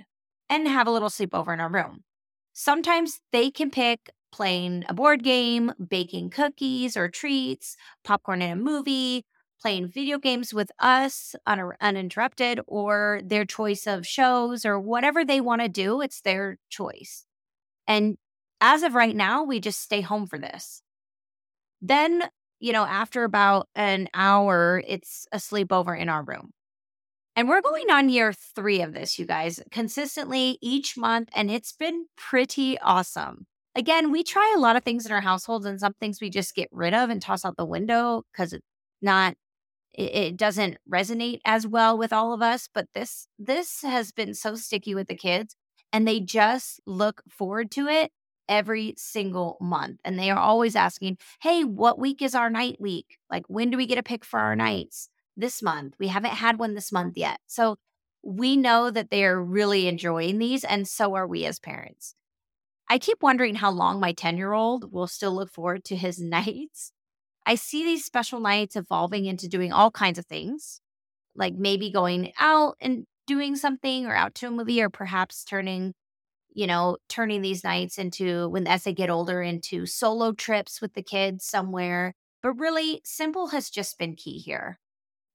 and 0.49 0.67
have 0.67 0.87
a 0.87 0.91
little 0.91 1.09
sleepover 1.09 1.53
in 1.53 1.59
our 1.59 1.69
room. 1.69 2.03
Sometimes 2.51 3.21
they 3.31 3.51
can 3.51 3.69
pick 3.69 4.09
playing 4.31 4.85
a 4.89 4.93
board 4.93 5.23
game, 5.23 5.71
baking 5.87 6.31
cookies 6.31 6.97
or 6.97 7.09
treats, 7.09 7.77
popcorn 8.03 8.41
in 8.41 8.51
a 8.51 8.55
movie, 8.55 9.23
playing 9.61 9.87
video 9.87 10.17
games 10.17 10.51
with 10.51 10.71
us 10.79 11.35
un- 11.45 11.73
uninterrupted, 11.79 12.59
or 12.65 13.21
their 13.23 13.45
choice 13.45 13.85
of 13.85 14.07
shows 14.07 14.65
or 14.65 14.79
whatever 14.79 15.23
they 15.23 15.41
want 15.41 15.61
to 15.61 15.69
do. 15.69 16.01
It's 16.01 16.21
their 16.21 16.57
choice. 16.69 17.25
And 17.87 18.17
as 18.61 18.81
of 18.81 18.95
right 18.95 19.15
now, 19.15 19.43
we 19.43 19.59
just 19.59 19.79
stay 19.79 20.01
home 20.01 20.25
for 20.25 20.39
this. 20.39 20.81
Then, 21.81 22.23
you 22.59 22.73
know, 22.73 22.85
after 22.85 23.23
about 23.23 23.67
an 23.75 24.09
hour, 24.13 24.83
it's 24.87 25.27
a 25.31 25.37
sleepover 25.37 25.99
in 25.99 26.09
our 26.09 26.23
room. 26.23 26.51
And 27.35 27.47
we're 27.47 27.59
oh, 27.59 27.69
going 27.69 27.89
on 27.89 28.09
year 28.09 28.33
three 28.33 28.81
of 28.81 28.93
this, 28.93 29.17
you 29.17 29.25
guys, 29.25 29.61
consistently 29.71 30.57
each 30.61 30.97
month. 30.97 31.29
And 31.33 31.49
it's 31.49 31.71
been 31.71 32.07
pretty 32.17 32.77
awesome. 32.79 33.45
Again, 33.75 34.11
we 34.11 34.23
try 34.23 34.53
a 34.55 34.59
lot 34.59 34.75
of 34.75 34.83
things 34.83 35.05
in 35.05 35.11
our 35.11 35.21
households, 35.21 35.65
and 35.65 35.79
some 35.79 35.93
things 36.01 36.19
we 36.19 36.29
just 36.29 36.55
get 36.55 36.67
rid 36.71 36.93
of 36.93 37.09
and 37.09 37.21
toss 37.21 37.45
out 37.45 37.55
the 37.55 37.65
window 37.65 38.23
because 38.33 38.51
it's 38.51 38.65
not 39.01 39.35
it, 39.93 40.15
it 40.15 40.37
doesn't 40.37 40.77
resonate 40.91 41.39
as 41.45 41.65
well 41.65 41.97
with 41.97 42.13
all 42.13 42.33
of 42.33 42.41
us 42.41 42.67
but 42.73 42.87
this 42.93 43.27
this 43.37 43.81
has 43.81 44.11
been 44.11 44.33
so 44.33 44.55
sticky 44.55 44.95
with 44.95 45.07
the 45.07 45.15
kids 45.15 45.55
and 45.91 46.07
they 46.07 46.19
just 46.19 46.79
look 46.85 47.21
forward 47.29 47.71
to 47.71 47.87
it 47.87 48.11
every 48.49 48.95
single 48.97 49.57
month. 49.61 50.01
And 50.03 50.19
they 50.19 50.29
are 50.29 50.39
always 50.39 50.75
asking, 50.75 51.17
Hey, 51.41 51.63
what 51.63 51.99
week 51.99 52.21
is 52.21 52.35
our 52.35 52.49
night 52.49 52.77
week? 52.81 53.17
Like, 53.31 53.45
when 53.47 53.69
do 53.69 53.77
we 53.77 53.85
get 53.85 53.97
a 53.97 54.03
pick 54.03 54.25
for 54.25 54.39
our 54.39 54.55
nights 54.55 55.09
this 55.37 55.61
month? 55.61 55.95
We 55.99 56.07
haven't 56.07 56.31
had 56.31 56.59
one 56.59 56.73
this 56.73 56.91
month 56.91 57.15
yet. 57.15 57.39
So 57.47 57.77
we 58.21 58.57
know 58.57 58.91
that 58.91 59.09
they're 59.09 59.41
really 59.41 59.87
enjoying 59.87 60.39
these, 60.39 60.63
and 60.63 60.87
so 60.87 61.15
are 61.15 61.27
we 61.27 61.45
as 61.45 61.59
parents. 61.59 62.15
I 62.89 62.97
keep 62.97 63.21
wondering 63.21 63.55
how 63.55 63.69
long 63.71 63.99
my 63.99 64.11
10 64.11 64.37
year 64.37 64.51
old 64.51 64.91
will 64.91 65.07
still 65.07 65.33
look 65.33 65.51
forward 65.51 65.85
to 65.85 65.95
his 65.95 66.19
nights. 66.19 66.91
I 67.45 67.55
see 67.55 67.83
these 67.83 68.05
special 68.05 68.39
nights 68.39 68.75
evolving 68.75 69.25
into 69.25 69.47
doing 69.47 69.71
all 69.71 69.91
kinds 69.91 70.19
of 70.19 70.25
things, 70.25 70.81
like 71.35 71.53
maybe 71.53 71.91
going 71.91 72.33
out 72.39 72.75
and 72.81 73.05
doing 73.25 73.55
something 73.55 74.05
or 74.05 74.15
out 74.15 74.35
to 74.35 74.47
a 74.47 74.51
movie, 74.51 74.81
or 74.81 74.89
perhaps 74.89 75.43
turning 75.43 75.93
you 76.53 76.67
know, 76.67 76.97
turning 77.07 77.41
these 77.41 77.63
nights 77.63 77.97
into 77.97 78.49
when 78.49 78.67
as 78.67 78.83
they 78.83 78.93
get 78.93 79.09
older 79.09 79.41
into 79.41 79.85
solo 79.85 80.31
trips 80.31 80.81
with 80.81 80.93
the 80.93 81.03
kids 81.03 81.45
somewhere. 81.45 82.13
But 82.41 82.53
really, 82.53 83.01
simple 83.03 83.47
has 83.47 83.69
just 83.69 83.97
been 83.97 84.15
key 84.15 84.39
here. 84.39 84.79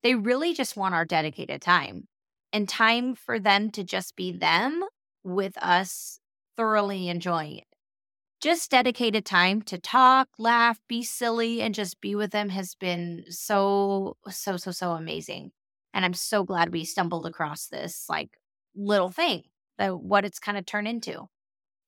They 0.03 0.15
really 0.15 0.53
just 0.53 0.77
want 0.77 0.95
our 0.95 1.05
dedicated 1.05 1.61
time 1.61 2.07
and 2.53 2.69
time 2.69 3.15
for 3.15 3.39
them 3.39 3.71
to 3.71 3.83
just 3.83 4.15
be 4.15 4.31
them 4.31 4.83
with 5.23 5.57
us 5.57 6.19
thoroughly 6.57 7.09
enjoying 7.09 7.57
it. 7.57 7.67
Just 8.41 8.71
dedicated 8.71 9.25
time 9.25 9.61
to 9.63 9.77
talk, 9.79 10.29
laugh, 10.37 10.79
be 10.87 11.03
silly, 11.03 11.61
and 11.61 11.73
just 11.73 11.99
be 12.01 12.15
with 12.15 12.31
them 12.31 12.49
has 12.49 12.75
been 12.75 13.25
so, 13.29 14.17
so, 14.29 14.57
so, 14.57 14.71
so 14.71 14.91
amazing. 14.91 15.51
And 15.93 16.05
I'm 16.05 16.13
so 16.13 16.43
glad 16.43 16.71
we 16.71 16.83
stumbled 16.85 17.25
across 17.25 17.67
this 17.67 18.05
like 18.09 18.37
little 18.75 19.09
thing 19.09 19.43
the 19.77 19.95
what 19.95 20.25
it's 20.25 20.39
kind 20.39 20.57
of 20.57 20.65
turned 20.65 20.87
into. 20.87 21.27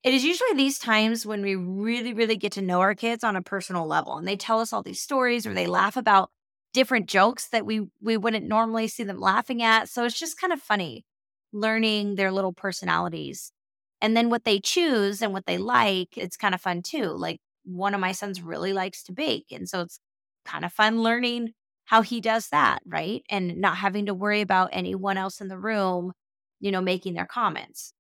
It 0.03 0.13
is 0.13 0.23
usually 0.23 0.53
these 0.53 0.79
times 0.79 1.25
when 1.25 1.41
we 1.41 1.55
really, 1.55 2.13
really 2.13 2.37
get 2.37 2.53
to 2.53 2.61
know 2.61 2.81
our 2.81 2.95
kids 2.95 3.23
on 3.23 3.35
a 3.35 3.41
personal 3.41 3.87
level 3.87 4.17
and 4.17 4.27
they 4.27 4.37
tell 4.37 4.59
us 4.59 4.71
all 4.71 4.83
these 4.83 5.01
stories 5.01 5.45
or 5.45 5.53
they 5.53 5.67
laugh 5.67 5.97
about 5.97 6.29
different 6.73 7.07
jokes 7.07 7.49
that 7.49 7.65
we 7.65 7.87
we 8.01 8.17
wouldn't 8.17 8.47
normally 8.47 8.87
see 8.87 9.03
them 9.03 9.19
laughing 9.19 9.61
at. 9.63 9.89
So 9.89 10.05
it's 10.05 10.19
just 10.19 10.39
kind 10.39 10.53
of 10.53 10.61
funny 10.61 11.05
learning 11.53 12.15
their 12.15 12.31
little 12.31 12.53
personalities. 12.53 13.51
And 14.01 14.15
then 14.15 14.29
what 14.29 14.45
they 14.45 14.59
choose 14.59 15.21
and 15.21 15.33
what 15.33 15.45
they 15.47 15.57
like, 15.57 16.17
it's 16.17 16.37
kind 16.37 16.53
of 16.53 16.61
fun 16.61 16.81
too. 16.83 17.05
Like 17.05 17.39
one 17.65 17.93
of 17.93 17.99
my 17.99 18.11
sons 18.11 18.41
really 18.41 18.73
likes 18.73 19.03
to 19.03 19.11
bake. 19.13 19.47
And 19.51 19.67
so 19.67 19.81
it's 19.81 19.99
kind 20.45 20.63
of 20.65 20.71
fun 20.73 21.01
learning 21.01 21.53
how 21.85 22.01
he 22.01 22.21
does 22.21 22.49
that, 22.49 22.79
right? 22.85 23.23
And 23.29 23.57
not 23.57 23.77
having 23.77 24.05
to 24.07 24.13
worry 24.13 24.41
about 24.41 24.69
anyone 24.73 25.17
else 25.17 25.41
in 25.41 25.47
the 25.47 25.57
room 25.57 26.13
you 26.59 26.71
know, 26.71 26.81
making 26.81 27.13
their 27.13 27.25
comments. 27.25 27.93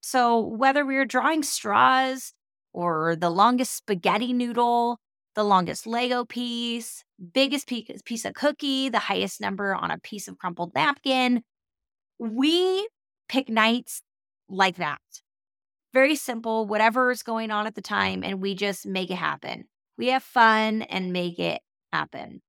So 0.00 0.40
whether 0.40 0.84
we 0.84 0.96
are 0.96 1.04
drawing 1.04 1.42
straws 1.42 2.32
or 2.72 3.16
the 3.16 3.30
longest 3.30 3.74
spaghetti 3.74 4.32
noodle, 4.32 4.98
the 5.34 5.44
longest 5.44 5.86
Lego 5.86 6.24
piece, 6.24 7.04
biggest 7.34 7.68
piece 7.68 8.24
of 8.24 8.34
cookie, 8.34 8.88
the 8.88 8.98
highest 8.98 9.40
number 9.40 9.74
on 9.74 9.90
a 9.90 9.98
piece 9.98 10.28
of 10.28 10.38
crumpled 10.38 10.74
napkin, 10.74 11.42
we 12.18 12.88
pick 13.28 13.48
nights 13.48 14.02
like 14.48 14.76
that. 14.76 15.00
Very 15.92 16.14
simple, 16.16 16.66
whatever 16.66 17.10
is 17.10 17.22
going 17.22 17.50
on 17.50 17.66
at 17.66 17.74
the 17.74 17.82
time, 17.82 18.22
and 18.22 18.40
we 18.40 18.54
just 18.54 18.86
make 18.86 19.10
it 19.10 19.16
happen. 19.16 19.64
We 19.98 20.08
have 20.08 20.22
fun 20.22 20.82
and 20.82 21.12
make 21.12 21.38
it 21.38 21.62
happen. 21.92 22.42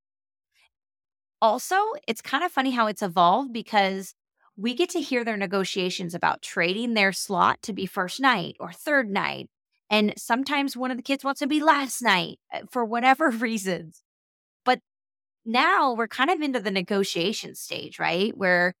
Also, 1.40 1.76
it's 2.08 2.20
kind 2.20 2.42
of 2.44 2.50
funny 2.50 2.70
how 2.72 2.86
it's 2.88 3.02
evolved 3.02 3.52
because 3.52 4.14
we 4.58 4.74
get 4.74 4.90
to 4.90 5.00
hear 5.00 5.24
their 5.24 5.36
negotiations 5.36 6.14
about 6.14 6.42
trading 6.42 6.94
their 6.94 7.12
slot 7.12 7.62
to 7.62 7.72
be 7.72 7.86
first 7.86 8.18
night 8.18 8.56
or 8.58 8.72
third 8.72 9.08
night. 9.08 9.48
And 9.88 10.12
sometimes 10.18 10.76
one 10.76 10.90
of 10.90 10.96
the 10.96 11.02
kids 11.02 11.22
wants 11.22 11.38
to 11.38 11.46
be 11.46 11.60
last 11.60 12.02
night 12.02 12.38
uh, 12.52 12.62
for 12.70 12.84
whatever 12.84 13.30
reasons. 13.30 14.02
But 14.64 14.80
now 15.46 15.94
we're 15.94 16.08
kind 16.08 16.28
of 16.30 16.40
into 16.40 16.60
the 16.60 16.72
negotiation 16.72 17.54
stage, 17.54 18.00
right? 18.00 18.36
Where, 18.36 18.74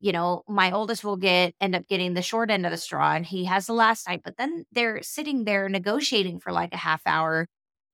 you 0.00 0.12
know, 0.12 0.42
my 0.48 0.70
oldest 0.70 1.02
will 1.02 1.16
get 1.16 1.54
end 1.60 1.74
up 1.74 1.88
getting 1.88 2.14
the 2.14 2.22
short 2.22 2.50
end 2.50 2.64
of 2.64 2.70
the 2.72 2.78
straw 2.78 3.12
and 3.14 3.26
he 3.26 3.46
has 3.46 3.66
the 3.66 3.72
last 3.74 4.08
night, 4.08 4.22
but 4.24 4.36
then 4.38 4.64
they're 4.72 5.02
sitting 5.02 5.44
there 5.44 5.68
negotiating 5.68 6.38
for 6.40 6.52
like 6.52 6.72
a 6.72 6.78
half 6.78 7.02
hour 7.06 7.48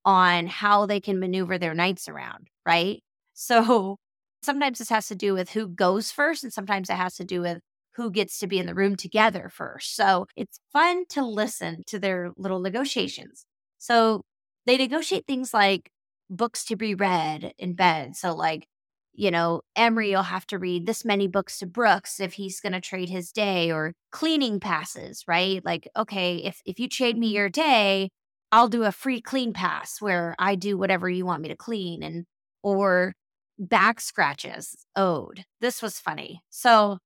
on 0.04 0.46
how 0.46 0.84
they 0.86 1.00
can 1.00 1.18
maneuver 1.18 1.56
their 1.58 1.74
nights 1.74 2.08
around, 2.08 2.48
right? 2.66 3.02
So 3.32 3.96
Sometimes 4.42 4.78
this 4.78 4.88
has 4.88 5.06
to 5.08 5.14
do 5.14 5.34
with 5.34 5.50
who 5.50 5.68
goes 5.68 6.10
first, 6.10 6.44
and 6.44 6.52
sometimes 6.52 6.88
it 6.88 6.96
has 6.96 7.16
to 7.16 7.24
do 7.24 7.42
with 7.42 7.60
who 7.96 8.10
gets 8.10 8.38
to 8.38 8.46
be 8.46 8.58
in 8.58 8.66
the 8.66 8.74
room 8.74 8.96
together 8.96 9.50
first. 9.52 9.94
So 9.96 10.26
it's 10.36 10.60
fun 10.72 11.04
to 11.10 11.24
listen 11.24 11.82
to 11.88 11.98
their 11.98 12.30
little 12.36 12.60
negotiations. 12.60 13.44
So 13.78 14.22
they 14.66 14.76
negotiate 14.76 15.26
things 15.26 15.52
like 15.52 15.90
books 16.30 16.64
to 16.66 16.76
be 16.76 16.94
read 16.94 17.52
in 17.58 17.74
bed. 17.74 18.16
So, 18.16 18.34
like, 18.34 18.66
you 19.12 19.30
know, 19.30 19.62
Emery 19.76 20.10
will 20.12 20.22
have 20.22 20.46
to 20.46 20.58
read 20.58 20.86
this 20.86 21.04
many 21.04 21.26
books 21.26 21.58
to 21.58 21.66
Brooks 21.66 22.20
if 22.20 22.34
he's 22.34 22.60
going 22.60 22.72
to 22.72 22.80
trade 22.80 23.08
his 23.08 23.32
day 23.32 23.70
or 23.70 23.92
cleaning 24.12 24.60
passes, 24.60 25.24
right? 25.26 25.62
Like, 25.64 25.88
okay, 25.96 26.36
if, 26.36 26.60
if 26.64 26.78
you 26.78 26.88
trade 26.88 27.18
me 27.18 27.28
your 27.28 27.48
day, 27.48 28.10
I'll 28.52 28.68
do 28.68 28.84
a 28.84 28.92
free 28.92 29.20
clean 29.20 29.52
pass 29.52 30.00
where 30.00 30.34
I 30.38 30.54
do 30.54 30.78
whatever 30.78 31.08
you 31.10 31.26
want 31.26 31.42
me 31.42 31.48
to 31.48 31.56
clean. 31.56 32.02
And, 32.02 32.24
or 32.62 33.14
back 33.60 34.00
scratches 34.00 34.86
owed. 34.96 35.44
This 35.60 35.82
was 35.82 36.00
funny. 36.00 36.42
So 36.48 36.98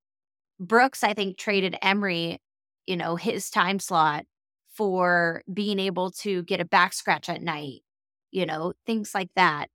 Brooks, 0.61 1.03
I 1.03 1.13
think, 1.13 1.37
traded 1.37 1.77
Emery, 1.83 2.39
you 2.87 2.97
know, 2.97 3.17
his 3.17 3.51
time 3.51 3.81
slot 3.81 4.25
for 4.73 5.43
being 5.53 5.79
able 5.79 6.11
to 6.11 6.43
get 6.45 6.61
a 6.61 6.65
back 6.65 6.93
scratch 6.93 7.29
at 7.29 7.43
night, 7.43 7.81
you 8.31 8.47
know, 8.47 8.73
things 8.87 9.15
like 9.15 9.31
that. 9.37 9.69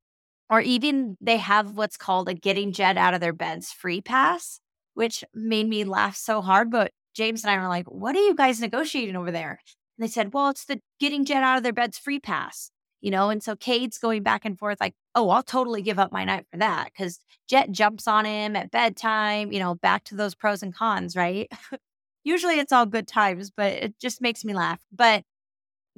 Or 0.50 0.62
even 0.62 1.18
they 1.22 1.38
have 1.38 1.78
what's 1.78 1.98
called 1.98 2.30
a 2.30 2.34
getting 2.34 2.72
Jet 2.72 2.98
out 2.98 3.14
of 3.14 3.22
their 3.22 3.34
beds 3.34 3.72
free 3.72 4.02
pass, 4.02 4.60
which 4.94 5.24
made 5.34 5.68
me 5.68 5.84
laugh 5.84 6.16
so 6.16 6.42
hard. 6.42 6.72
But 6.72 6.92
James 7.14 7.44
and 7.44 7.52
I 7.52 7.62
were 7.62 7.68
like, 7.68 7.86
what 7.88 8.16
are 8.16 8.22
you 8.22 8.36
guys 8.36 8.60
negotiating 8.62 9.16
over 9.16 9.32
there? 9.32 9.60
And 9.98 10.08
they 10.08 10.12
said, 10.12 10.34
well, 10.34 10.50
it's 10.50 10.66
the 10.66 10.80
getting 11.00 11.26
Jet 11.26 11.44
out 11.44 11.58
of 11.58 11.64
their 11.64 11.74
beds 11.74 11.98
free 11.98 12.20
pass 12.20 12.72
you 13.02 13.12
know? 13.12 13.30
And 13.30 13.42
so 13.44 13.56
Cade's 13.56 13.98
going 13.98 14.24
back 14.24 14.46
and 14.46 14.58
forth, 14.58 14.80
like, 14.80 14.96
oh, 15.16 15.30
I'll 15.30 15.44
totally 15.44 15.82
give 15.82 16.00
up 16.00 16.12
my 16.12 16.26
night 16.26 16.46
for 16.52 16.58
that 16.58 16.92
because 16.92 17.20
Jet 17.48 17.72
jumps 17.72 18.08
on 18.08 18.26
him 18.26 18.56
at 18.56 18.72
bedtime, 18.72 19.52
you 19.52 19.60
know, 19.60 19.76
back 19.76 20.04
to 20.06 20.16
those 20.16 20.36
pros 20.36 20.64
and 20.64 20.74
cons, 20.74 21.16
right? 21.16 21.52
Usually 22.24 22.60
it's 22.60 22.72
all 22.72 22.86
good 22.86 23.08
times, 23.08 23.52
but 23.52 23.74
it 23.74 24.00
just 24.00 24.22
makes 24.22 24.44
me 24.46 24.54
laugh. 24.54 24.80
But 24.92 25.24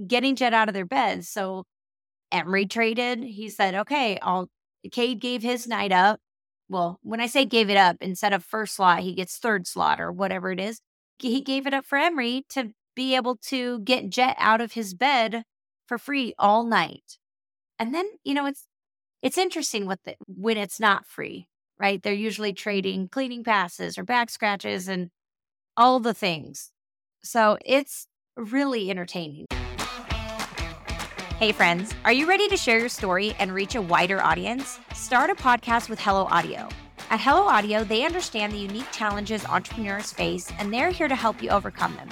getting 0.08 0.36
Jet 0.36 0.54
out 0.54 0.68
of 0.70 0.74
their 0.74 0.86
beds. 0.86 1.28
So 1.30 1.66
Emery 2.32 2.66
traded. 2.66 3.24
He 3.24 3.50
said, 3.50 3.76
okay, 3.76 4.20
I'll, 4.22 4.50
Cade 4.92 5.20
gave 5.20 5.44
his 5.44 5.68
night 5.68 5.92
up 5.92 6.20
well, 6.72 7.00
when 7.04 7.20
I 7.20 7.28
say 7.28 7.44
gave 7.44 7.70
it 7.70 7.76
up, 7.76 7.98
instead 8.00 8.32
of 8.32 8.46
first 8.46 8.76
slot, 8.76 9.02
he 9.02 9.14
gets 9.14 9.38
third 9.38 9.68
slot 9.68 10.00
or 10.00 10.10
whatever 10.10 10.52
it 10.52 10.60
is. 10.60 10.80
He 11.20 11.42
gave 11.42 11.68
it 11.68 11.74
up 11.74 11.86
for 11.86 11.98
Emery 11.98 12.46
to 12.50 12.72
be 12.96 13.14
able 13.16 13.36
to 13.48 13.80
get 13.82 14.10
Jet 14.10 14.38
out 14.40 14.62
of 14.62 14.72
his 14.72 14.94
bed 14.94 15.44
for 15.92 15.98
free 15.98 16.34
all 16.40 16.64
night. 16.64 17.18
And 17.78 17.94
then, 17.94 18.06
you 18.24 18.34
know, 18.34 18.46
it's 18.46 18.66
it's 19.22 19.38
interesting 19.38 19.86
what 19.86 20.00
the, 20.06 20.16
when 20.26 20.56
it's 20.56 20.80
not 20.80 21.06
free, 21.06 21.50
right? 21.78 22.02
They're 22.02 22.14
usually 22.14 22.54
trading 22.54 23.10
cleaning 23.10 23.44
passes 23.44 23.98
or 23.98 24.06
back 24.06 24.30
scratches 24.30 24.88
and 24.88 25.10
all 25.76 26.00
the 26.00 26.14
things. 26.14 26.72
So 27.26 27.58
it's 27.66 28.08
really 28.38 28.90
entertaining. 28.90 29.48
Hey, 31.40 31.52
friends, 31.52 31.94
are 32.06 32.14
you 32.14 32.26
ready 32.26 32.48
to 32.48 32.56
share 32.56 32.80
your 32.80 32.88
story 32.88 33.36
and 33.38 33.54
reach 33.54 33.76
a 33.76 33.82
wider 33.82 34.24
audience? 34.24 34.80
Start 34.94 35.30
a 35.30 35.36
podcast 35.36 35.90
with 35.90 36.00
Hello 36.00 36.24
Audio. 36.32 36.70
At 37.10 37.20
Hello 37.20 37.50
Audio, 37.50 37.84
they 37.84 38.06
understand 38.06 38.54
the 38.54 38.60
unique 38.60 38.90
challenges 38.94 39.44
entrepreneurs 39.46 40.14
face, 40.14 40.50
and 40.58 40.74
they're 40.74 40.92
here 40.92 41.10
to 41.10 41.16
help 41.16 41.44
you 41.44 41.50
overcome 41.50 41.94
them. 41.98 42.08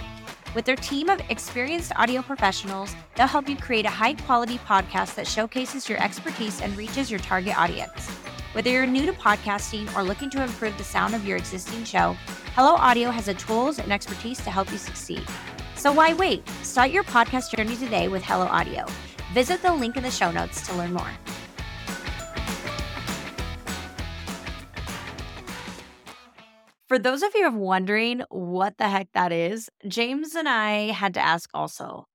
With 0.56 0.66
their 0.66 0.76
team 0.76 1.10
of 1.10 1.22
experienced 1.30 1.92
audio 1.96 2.24
professionals, 2.24 2.96
they'll 3.16 3.28
help 3.28 3.48
you 3.48 3.56
create 3.56 3.86
a 3.86 3.90
high 3.90 4.16
quality 4.16 4.58
podcast 4.58 5.14
that 5.16 5.28
showcases 5.28 5.88
your 5.88 6.02
expertise 6.02 6.60
and 6.62 6.76
reaches 6.76 7.12
your 7.12 7.20
target 7.20 7.56
audience. 7.56 8.10
Whether 8.54 8.72
you're 8.72 8.88
new 8.88 9.06
to 9.06 9.14
podcasting 9.14 9.96
or 9.96 10.02
looking 10.02 10.32
to 10.32 10.44
improve 10.44 10.76
the 10.78 10.84
sound 10.84 11.14
of 11.14 11.24
your 11.24 11.38
existing 11.38 11.84
show, 11.84 12.16
Hello 12.56 12.74
Audio 12.74 13.12
has 13.12 13.28
the 13.28 13.36
tools 13.36 13.78
and 13.78 13.92
expertise 13.92 14.40
to 14.40 14.50
help 14.50 14.72
you 14.72 14.80
succeed. 14.80 15.24
So 15.76 15.92
why 15.92 16.16
wait? 16.16 16.48
Start 16.64 16.90
your 16.90 17.04
podcast 17.04 17.56
journey 17.56 17.76
today 17.76 18.08
with 18.08 18.24
Hello 18.24 18.46
Audio. 18.46 18.88
Visit 19.34 19.62
the 19.62 19.72
link 19.72 19.98
in 19.98 20.04
the 20.04 20.10
show 20.10 20.32
notes 20.32 20.68
to 20.68 20.74
learn 20.74 20.94
more. 20.94 21.12
For 26.90 26.98
those 26.98 27.22
of 27.22 27.36
you 27.36 27.44
who 27.52 27.56
are 27.56 27.60
wondering 27.60 28.24
what 28.30 28.80
the 28.80 28.90
heck 28.90 29.10
that 29.14 29.32
is, 29.32 29.70
James 29.88 30.34
and 30.34 30.50
I 30.50 30.92
had 30.92 31.14
to 31.14 31.20
ask 31.20 31.48
also. 31.54 32.08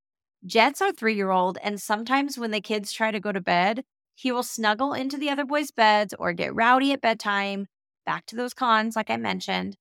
Jet's 0.45 0.83
our 0.83 0.91
three 0.91 1.15
year 1.15 1.31
old, 1.31 1.59
and 1.63 1.81
sometimes 1.81 2.37
when 2.37 2.51
the 2.51 2.61
kids 2.61 2.93
try 2.93 3.13
to 3.13 3.21
go 3.21 3.31
to 3.31 3.41
bed, 3.41 3.85
he 4.17 4.33
will 4.33 4.43
snuggle 4.43 4.93
into 4.93 5.17
the 5.17 5.31
other 5.31 5.45
boys' 5.45 5.71
beds 5.71 6.13
or 6.19 6.33
get 6.33 6.53
rowdy 6.57 6.93
at 6.93 7.01
bedtime. 7.01 7.69
Back 8.05 8.27
to 8.27 8.37
those 8.37 8.53
cons, 8.53 8.97
like 8.97 9.11
I 9.11 9.17
mentioned. 9.17 9.77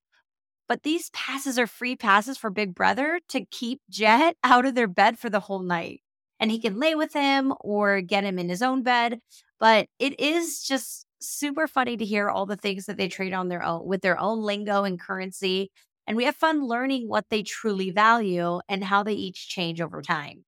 But 0.70 0.84
these 0.84 1.10
passes 1.10 1.58
are 1.58 1.66
free 1.66 1.96
passes 1.96 2.38
for 2.38 2.52
Big 2.52 2.76
Brother 2.76 3.20
to 3.30 3.46
keep 3.46 3.82
Jet 3.90 4.38
out 4.44 4.66
of 4.68 4.76
their 4.76 4.88
bed 4.88 5.18
for 5.18 5.32
the 5.32 5.40
whole 5.40 5.64
night 5.64 6.04
and 6.44 6.52
he 6.52 6.60
can 6.60 6.78
lay 6.78 6.94
with 6.94 7.14
him 7.14 7.54
or 7.62 8.02
get 8.02 8.26
him 8.26 8.38
in 8.38 8.50
his 8.50 8.62
own 8.62 8.84
bed. 8.84 9.22
But 9.60 9.88
it 9.98 10.20
is 10.20 10.62
just 10.62 11.08
super 11.30 11.68
funny 11.68 11.98
to 11.98 12.06
hear 12.06 12.30
all 12.30 12.46
the 12.46 12.56
things 12.56 12.86
that 12.86 12.98
they 12.98 13.08
trade 13.08 13.34
on 13.34 13.50
their 13.50 13.64
own 13.64 13.86
with 13.86 14.02
their 14.02 14.20
own 14.20 14.42
lingo 14.42 14.84
and 14.84 15.00
currency. 15.00 15.72
And 16.06 16.18
we 16.18 16.26
have 16.26 16.36
fun 16.36 16.66
learning 16.66 17.08
what 17.08 17.26
they 17.30 17.44
truly 17.44 17.92
value 17.92 18.60
and 18.68 18.84
how 18.84 19.04
they 19.04 19.14
each 19.14 19.48
change 19.48 19.80
over 19.82 20.02
time. 20.02 20.46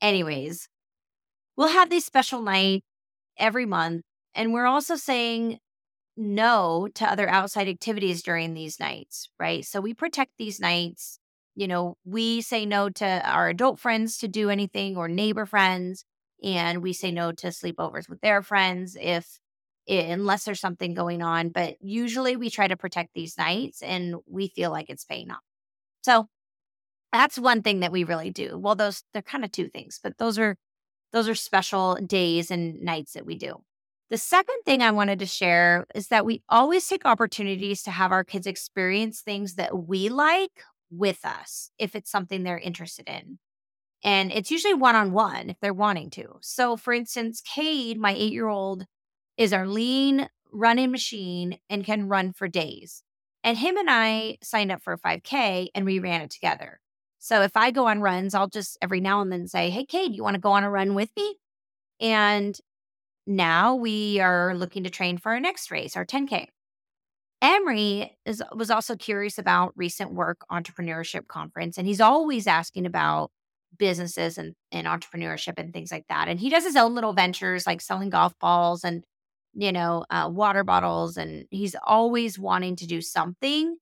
Anyways, 0.00 0.68
we'll 1.56 1.68
have 1.68 1.90
these 1.90 2.04
special 2.04 2.40
nights 2.42 2.86
every 3.38 3.66
month. 3.66 4.02
And 4.34 4.52
we're 4.52 4.66
also 4.66 4.96
saying 4.96 5.58
no 6.16 6.88
to 6.94 7.10
other 7.10 7.28
outside 7.28 7.68
activities 7.68 8.22
during 8.22 8.54
these 8.54 8.80
nights, 8.80 9.28
right? 9.38 9.64
So 9.64 9.80
we 9.80 9.94
protect 9.94 10.32
these 10.38 10.60
nights 10.60 11.20
you 11.54 11.68
know, 11.68 11.96
we 12.04 12.40
say 12.40 12.64
no 12.64 12.88
to 12.88 13.28
our 13.28 13.48
adult 13.48 13.78
friends 13.78 14.18
to 14.18 14.28
do 14.28 14.50
anything 14.50 14.96
or 14.96 15.08
neighbor 15.08 15.46
friends, 15.46 16.04
and 16.42 16.82
we 16.82 16.92
say 16.92 17.10
no 17.10 17.32
to 17.32 17.48
sleepovers 17.48 18.08
with 18.08 18.20
their 18.20 18.42
friends 18.42 18.96
if 18.98 19.40
unless 19.88 20.44
there's 20.44 20.60
something 20.60 20.94
going 20.94 21.22
on. 21.22 21.50
But 21.50 21.76
usually 21.80 22.36
we 22.36 22.50
try 22.50 22.68
to 22.68 22.76
protect 22.76 23.14
these 23.14 23.36
nights 23.38 23.82
and 23.82 24.16
we 24.26 24.48
feel 24.48 24.70
like 24.70 24.90
it's 24.90 25.04
paying 25.04 25.30
off. 25.30 25.40
So 26.02 26.28
that's 27.12 27.38
one 27.38 27.62
thing 27.62 27.80
that 27.80 27.92
we 27.92 28.04
really 28.04 28.30
do. 28.30 28.58
Well, 28.58 28.74
those 28.74 29.02
they're 29.12 29.22
kind 29.22 29.44
of 29.44 29.52
two 29.52 29.68
things, 29.68 29.98
but 30.02 30.18
those 30.18 30.38
are 30.38 30.56
those 31.12 31.28
are 31.28 31.34
special 31.34 31.96
days 31.96 32.50
and 32.50 32.80
nights 32.82 33.14
that 33.14 33.26
we 33.26 33.36
do. 33.36 33.56
The 34.10 34.18
second 34.18 34.56
thing 34.64 34.82
I 34.82 34.90
wanted 34.90 35.20
to 35.20 35.26
share 35.26 35.86
is 35.94 36.08
that 36.08 36.26
we 36.26 36.42
always 36.48 36.86
take 36.86 37.04
opportunities 37.06 37.82
to 37.84 37.90
have 37.92 38.10
our 38.12 38.24
kids 38.24 38.46
experience 38.46 39.20
things 39.20 39.54
that 39.54 39.86
we 39.86 40.08
like 40.08 40.64
with 40.90 41.24
us 41.24 41.70
if 41.78 41.94
it's 41.94 42.10
something 42.10 42.42
they're 42.42 42.58
interested 42.58 43.08
in. 43.08 43.38
And 44.02 44.32
it's 44.32 44.50
usually 44.50 44.74
one 44.74 44.96
on 44.96 45.12
one 45.12 45.50
if 45.50 45.56
they're 45.60 45.74
wanting 45.74 46.10
to. 46.10 46.38
So, 46.40 46.76
for 46.76 46.92
instance, 46.92 47.40
Cade, 47.40 47.98
my 47.98 48.12
eight 48.12 48.32
year 48.32 48.48
old, 48.48 48.86
is 49.36 49.52
our 49.52 49.66
lean 49.66 50.28
running 50.52 50.90
machine 50.90 51.58
and 51.68 51.84
can 51.84 52.08
run 52.08 52.32
for 52.32 52.48
days. 52.48 53.02
And 53.42 53.56
him 53.56 53.76
and 53.76 53.88
I 53.88 54.38
signed 54.42 54.72
up 54.72 54.82
for 54.82 54.92
a 54.92 54.98
5K 54.98 55.68
and 55.74 55.84
we 55.84 55.98
ran 55.98 56.20
it 56.20 56.30
together. 56.30 56.80
So 57.18 57.42
if 57.42 57.56
I 57.56 57.70
go 57.70 57.86
on 57.86 58.00
runs, 58.00 58.34
I'll 58.34 58.48
just 58.48 58.78
every 58.82 59.00
now 59.00 59.20
and 59.20 59.30
then 59.30 59.46
say, 59.46 59.70
Hey, 59.70 59.84
Cade, 59.84 60.14
you 60.14 60.22
want 60.22 60.34
to 60.34 60.40
go 60.40 60.52
on 60.52 60.64
a 60.64 60.70
run 60.70 60.94
with 60.94 61.10
me? 61.16 61.36
And 62.00 62.58
now 63.26 63.74
we 63.74 64.20
are 64.20 64.54
looking 64.54 64.84
to 64.84 64.90
train 64.90 65.18
for 65.18 65.32
our 65.32 65.40
next 65.40 65.70
race, 65.70 65.96
our 65.96 66.06
10K. 66.06 66.46
Emery 67.42 68.16
is, 68.26 68.42
was 68.54 68.70
also 68.70 68.96
curious 68.96 69.38
about 69.38 69.72
recent 69.76 70.12
work 70.12 70.40
entrepreneurship 70.50 71.26
conference, 71.26 71.78
and 71.78 71.86
he's 71.86 72.00
always 72.00 72.46
asking 72.46 72.86
about 72.86 73.30
businesses 73.78 74.36
and, 74.36 74.54
and 74.72 74.86
entrepreneurship 74.86 75.54
and 75.56 75.72
things 75.72 75.90
like 75.90 76.04
that. 76.08 76.28
And 76.28 76.38
he 76.38 76.50
does 76.50 76.64
his 76.64 76.76
own 76.76 76.94
little 76.94 77.12
ventures 77.12 77.66
like 77.66 77.80
selling 77.80 78.10
golf 78.10 78.38
balls 78.38 78.84
and, 78.84 79.04
you 79.54 79.72
know, 79.72 80.04
uh, 80.10 80.28
water 80.32 80.64
bottles. 80.64 81.16
And 81.16 81.46
he's 81.50 81.76
always 81.84 82.38
wanting 82.38 82.76
to 82.76 82.86
do 82.86 83.00
something. 83.00 83.76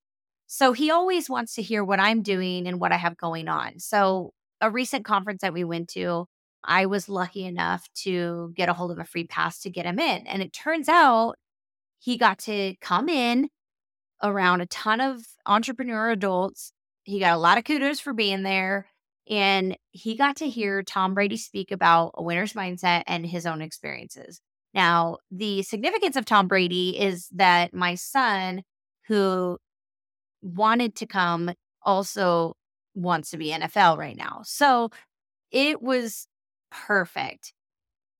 So 0.46 0.72
he 0.72 0.90
always 0.90 1.28
wants 1.28 1.54
to 1.56 1.62
hear 1.62 1.84
what 1.84 2.00
I'm 2.00 2.22
doing 2.22 2.66
and 2.66 2.80
what 2.80 2.92
I 2.92 2.96
have 2.96 3.16
going 3.16 3.48
on. 3.48 3.78
So, 3.78 4.32
a 4.60 4.70
recent 4.70 5.04
conference 5.04 5.42
that 5.42 5.52
we 5.52 5.62
went 5.62 5.88
to, 5.90 6.26
I 6.64 6.86
was 6.86 7.08
lucky 7.08 7.44
enough 7.44 7.86
to 8.02 8.52
get 8.56 8.68
a 8.68 8.72
hold 8.72 8.90
of 8.90 8.98
a 8.98 9.04
free 9.04 9.26
pass 9.26 9.60
to 9.60 9.70
get 9.70 9.86
him 9.86 10.00
in. 10.00 10.26
And 10.26 10.42
it 10.42 10.52
turns 10.52 10.88
out 10.88 11.36
he 12.00 12.16
got 12.16 12.38
to 12.40 12.74
come 12.80 13.08
in 13.08 13.48
around 14.22 14.60
a 14.60 14.66
ton 14.66 15.00
of 15.00 15.20
entrepreneur 15.46 16.10
adults. 16.10 16.72
He 17.04 17.20
got 17.20 17.34
a 17.34 17.38
lot 17.38 17.58
of 17.58 17.64
kudos 17.64 18.00
for 18.00 18.12
being 18.12 18.42
there. 18.42 18.88
And 19.28 19.76
he 19.90 20.16
got 20.16 20.36
to 20.36 20.48
hear 20.48 20.82
Tom 20.82 21.14
Brady 21.14 21.36
speak 21.36 21.70
about 21.70 22.12
a 22.14 22.22
winner's 22.22 22.54
mindset 22.54 23.02
and 23.06 23.26
his 23.26 23.46
own 23.46 23.60
experiences. 23.60 24.40
Now, 24.78 25.16
the 25.32 25.64
significance 25.64 26.14
of 26.14 26.24
Tom 26.24 26.46
Brady 26.46 26.96
is 26.96 27.28
that 27.34 27.74
my 27.74 27.96
son, 27.96 28.62
who 29.08 29.58
wanted 30.40 30.94
to 30.94 31.06
come, 31.06 31.50
also 31.82 32.54
wants 32.94 33.30
to 33.30 33.38
be 33.38 33.50
NFL 33.50 33.98
right 33.98 34.16
now. 34.16 34.42
So 34.44 34.90
it 35.50 35.82
was 35.82 36.28
perfect. 36.70 37.52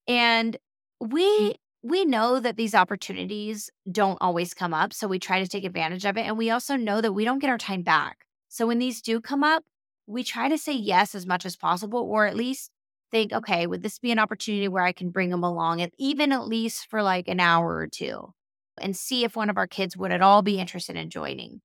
And 0.08 0.56
mm. 1.00 1.12
we 1.12 1.54
we 1.84 2.04
know 2.04 2.40
that 2.40 2.56
these 2.56 2.74
opportunities 2.74 3.70
don't 3.88 4.18
always 4.20 4.52
come 4.52 4.74
up. 4.74 4.92
So 4.92 5.06
we 5.06 5.20
try 5.20 5.40
to 5.40 5.46
take 5.46 5.62
advantage 5.62 6.04
of 6.04 6.16
it. 6.16 6.22
And 6.22 6.36
we 6.36 6.50
also 6.50 6.74
know 6.74 7.00
that 7.00 7.12
we 7.12 7.24
don't 7.24 7.38
get 7.38 7.50
our 7.50 7.56
time 7.58 7.82
back. 7.82 8.26
So 8.48 8.66
when 8.66 8.80
these 8.80 9.00
do 9.00 9.20
come 9.20 9.44
up, 9.44 9.62
we 10.08 10.24
try 10.24 10.48
to 10.48 10.58
say 10.58 10.72
yes 10.72 11.14
as 11.14 11.24
much 11.24 11.46
as 11.46 11.54
possible, 11.54 12.00
or 12.00 12.26
at 12.26 12.34
least 12.34 12.72
think, 13.10 13.32
okay, 13.32 13.66
would 13.66 13.82
this 13.82 13.98
be 13.98 14.12
an 14.12 14.18
opportunity 14.18 14.68
where 14.68 14.84
I 14.84 14.92
can 14.92 15.10
bring 15.10 15.30
them 15.30 15.44
along, 15.44 15.86
even 15.98 16.32
at 16.32 16.46
least 16.46 16.86
for 16.88 17.02
like 17.02 17.28
an 17.28 17.40
hour 17.40 17.76
or 17.76 17.86
two, 17.86 18.32
and 18.80 18.96
see 18.96 19.24
if 19.24 19.36
one 19.36 19.50
of 19.50 19.56
our 19.56 19.66
kids 19.66 19.96
would 19.96 20.12
at 20.12 20.22
all 20.22 20.42
be 20.42 20.58
interested 20.58 20.96
in 20.96 21.10
joining. 21.10 21.60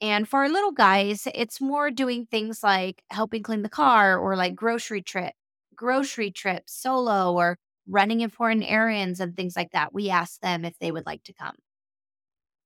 And 0.00 0.28
for 0.28 0.40
our 0.40 0.48
little 0.48 0.72
guys, 0.72 1.28
it's 1.34 1.60
more 1.60 1.90
doing 1.90 2.26
things 2.26 2.62
like 2.62 3.02
helping 3.10 3.42
clean 3.42 3.62
the 3.62 3.68
car 3.68 4.18
or 4.18 4.36
like 4.36 4.54
grocery 4.54 5.02
trip, 5.02 5.34
grocery 5.76 6.30
trips 6.30 6.72
solo 6.74 7.32
or 7.34 7.58
running 7.88 8.20
important 8.20 8.64
errands 8.66 9.20
and 9.20 9.36
things 9.36 9.56
like 9.56 9.70
that, 9.72 9.92
we 9.94 10.10
asked 10.10 10.40
them 10.42 10.64
if 10.64 10.78
they 10.78 10.90
would 10.90 11.06
like 11.06 11.22
to 11.24 11.32
come. 11.32 11.54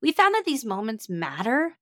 We 0.02 0.12
found 0.12 0.35
that 0.35 0.44
these 0.44 0.64
moments 0.64 1.09
matter 1.09 1.76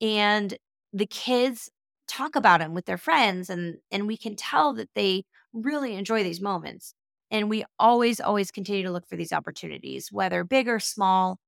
and 0.00 0.56
the 0.92 1.06
kids 1.06 1.70
talk 2.08 2.36
about 2.36 2.60
them 2.60 2.74
with 2.74 2.86
their 2.86 2.98
friends 2.98 3.48
and 3.48 3.78
and 3.90 4.06
we 4.06 4.16
can 4.16 4.36
tell 4.36 4.74
that 4.74 4.90
they 4.94 5.24
really 5.52 5.94
enjoy 5.94 6.22
these 6.22 6.40
moments. 6.40 6.94
And 7.30 7.48
we 7.48 7.64
always 7.78 8.20
always 8.20 8.50
continue 8.50 8.82
to 8.82 8.90
look 8.90 9.06
for 9.06 9.16
these 9.16 9.32
opportunities, 9.32 10.12
whether 10.12 10.44
big 10.44 10.68
or 10.68 10.78
small, 10.78 11.38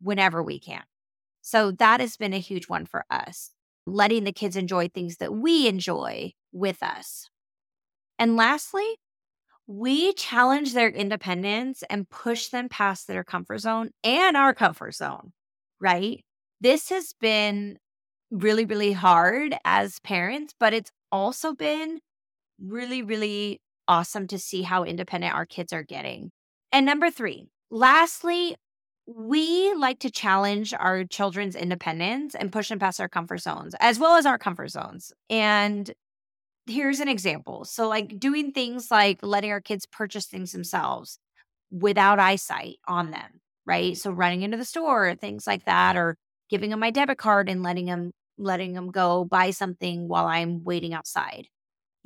whenever 0.00 0.42
we 0.42 0.60
can. 0.60 0.82
So 1.40 1.70
that 1.72 2.00
has 2.00 2.16
been 2.16 2.34
a 2.34 2.38
huge 2.38 2.68
one 2.68 2.84
for 2.84 3.04
us, 3.10 3.52
letting 3.86 4.24
the 4.24 4.32
kids 4.32 4.56
enjoy 4.56 4.88
things 4.88 5.16
that 5.16 5.32
we 5.32 5.66
enjoy 5.66 6.32
with 6.52 6.82
us. 6.82 7.30
And 8.18 8.36
lastly, 8.36 8.96
we 9.66 10.12
challenge 10.14 10.72
their 10.74 10.88
independence 10.88 11.84
and 11.88 12.08
push 12.08 12.48
them 12.48 12.68
past 12.68 13.06
their 13.06 13.24
comfort 13.24 13.58
zone 13.58 13.90
and 14.02 14.36
our 14.36 14.54
comfort 14.54 14.94
zone, 14.94 15.32
right? 15.80 16.24
This 16.60 16.88
has 16.88 17.14
been 17.20 17.78
really, 18.30 18.64
really 18.64 18.92
hard 18.92 19.56
as 19.64 20.00
parents, 20.00 20.54
but 20.58 20.72
it's 20.72 20.90
also 21.12 21.54
been 21.54 22.00
really, 22.62 23.02
really 23.02 23.60
awesome 23.86 24.26
to 24.28 24.38
see 24.38 24.62
how 24.62 24.84
independent 24.84 25.34
our 25.34 25.46
kids 25.46 25.72
are 25.72 25.82
getting. 25.82 26.30
And 26.72 26.84
number 26.84 27.10
three, 27.10 27.48
lastly, 27.70 28.56
we 29.06 29.72
like 29.74 30.00
to 30.00 30.10
challenge 30.10 30.74
our 30.74 31.04
children's 31.04 31.56
independence 31.56 32.34
and 32.34 32.52
push 32.52 32.68
them 32.68 32.78
past 32.78 32.98
their 32.98 33.08
comfort 33.08 33.38
zones 33.40 33.74
as 33.80 33.98
well 33.98 34.16
as 34.16 34.26
our 34.26 34.38
comfort 34.38 34.68
zones. 34.68 35.12
And 35.30 35.90
here's 36.66 37.00
an 37.00 37.08
example. 37.08 37.64
So, 37.64 37.88
like 37.88 38.18
doing 38.20 38.52
things 38.52 38.90
like 38.90 39.18
letting 39.22 39.50
our 39.50 39.60
kids 39.60 39.86
purchase 39.86 40.26
things 40.26 40.52
themselves 40.52 41.18
without 41.70 42.18
eyesight 42.18 42.76
on 42.86 43.10
them, 43.10 43.40
right? 43.66 43.96
So, 43.96 44.10
running 44.10 44.42
into 44.42 44.58
the 44.58 44.64
store, 44.64 45.14
things 45.14 45.46
like 45.46 45.64
that, 45.64 45.96
or 45.96 46.16
giving 46.50 46.70
them 46.70 46.80
my 46.80 46.90
debit 46.90 47.18
card 47.18 47.48
and 47.48 47.62
letting 47.62 47.86
them 47.86 48.12
letting 48.38 48.74
them 48.74 48.90
go 48.90 49.24
buy 49.24 49.50
something 49.50 50.08
while 50.08 50.26
I'm 50.26 50.64
waiting 50.64 50.94
outside. 50.94 51.48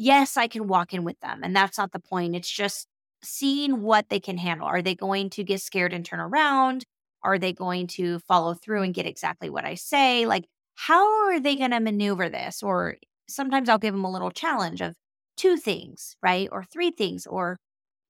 Yes, 0.05 0.37
I 0.37 0.49
can 0.49 0.67
walk 0.67 0.93
in 0.93 1.05
with 1.05 1.21
them, 1.21 1.43
and 1.45 1.55
that's 1.55 1.79
not 1.79 1.93
the 1.93 2.01
point. 2.01 2.35
It's 2.35 2.51
just 2.51 2.88
seeing 3.23 3.83
what 3.83 4.09
they 4.09 4.19
can 4.19 4.37
handle. 4.37 4.67
Are 4.67 4.83
they 4.83 4.97
going 4.97 5.31
to 5.31 5.45
get 5.45 5.61
scared 5.61 5.93
and 5.93 6.05
turn 6.05 6.19
around? 6.19 6.83
Are 7.23 7.38
they 7.38 7.53
going 7.53 7.87
to 7.99 8.19
follow 8.19 8.55
through 8.55 8.83
and 8.83 8.93
get 8.93 9.07
exactly 9.07 9.49
what 9.49 9.65
I 9.65 9.77
say? 9.77 10.27
Like, 10.27 10.47
how 10.75 11.29
are 11.29 11.38
they 11.38 11.55
going 11.55 11.71
to 11.71 11.79
maneuver 11.79 12.29
this? 12.29 12.65
Or 12.65 12.97
sometimes 13.29 13.69
I'll 13.69 13.79
give 13.79 13.95
them 13.95 14.05
a 14.05 14.11
little 14.11 14.33
challenge 14.33 14.81
of 14.81 14.97
two 15.37 15.57
things, 15.57 16.17
right? 16.21 16.49
Or 16.51 16.65
three 16.65 16.91
things, 16.91 17.25
or 17.25 17.59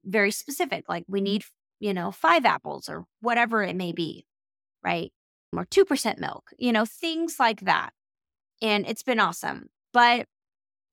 very 0.03 0.31
specific, 0.31 0.89
like 0.89 1.05
we 1.09 1.21
need, 1.21 1.43
you 1.79 1.93
know, 1.93 2.11
five 2.11 2.47
apples 2.47 2.89
or 2.89 3.05
whatever 3.21 3.63
it 3.63 3.77
may 3.77 3.93
be, 3.93 4.25
right? 4.83 5.13
Or 5.55 5.67
2% 5.67 6.19
milk, 6.19 6.53
you 6.57 6.73
know, 6.73 6.87
things 6.87 7.37
like 7.39 7.61
that. 7.61 7.91
And 8.63 8.87
it's 8.89 9.03
been 9.03 9.21
awesome. 9.21 9.67
But 9.93 10.25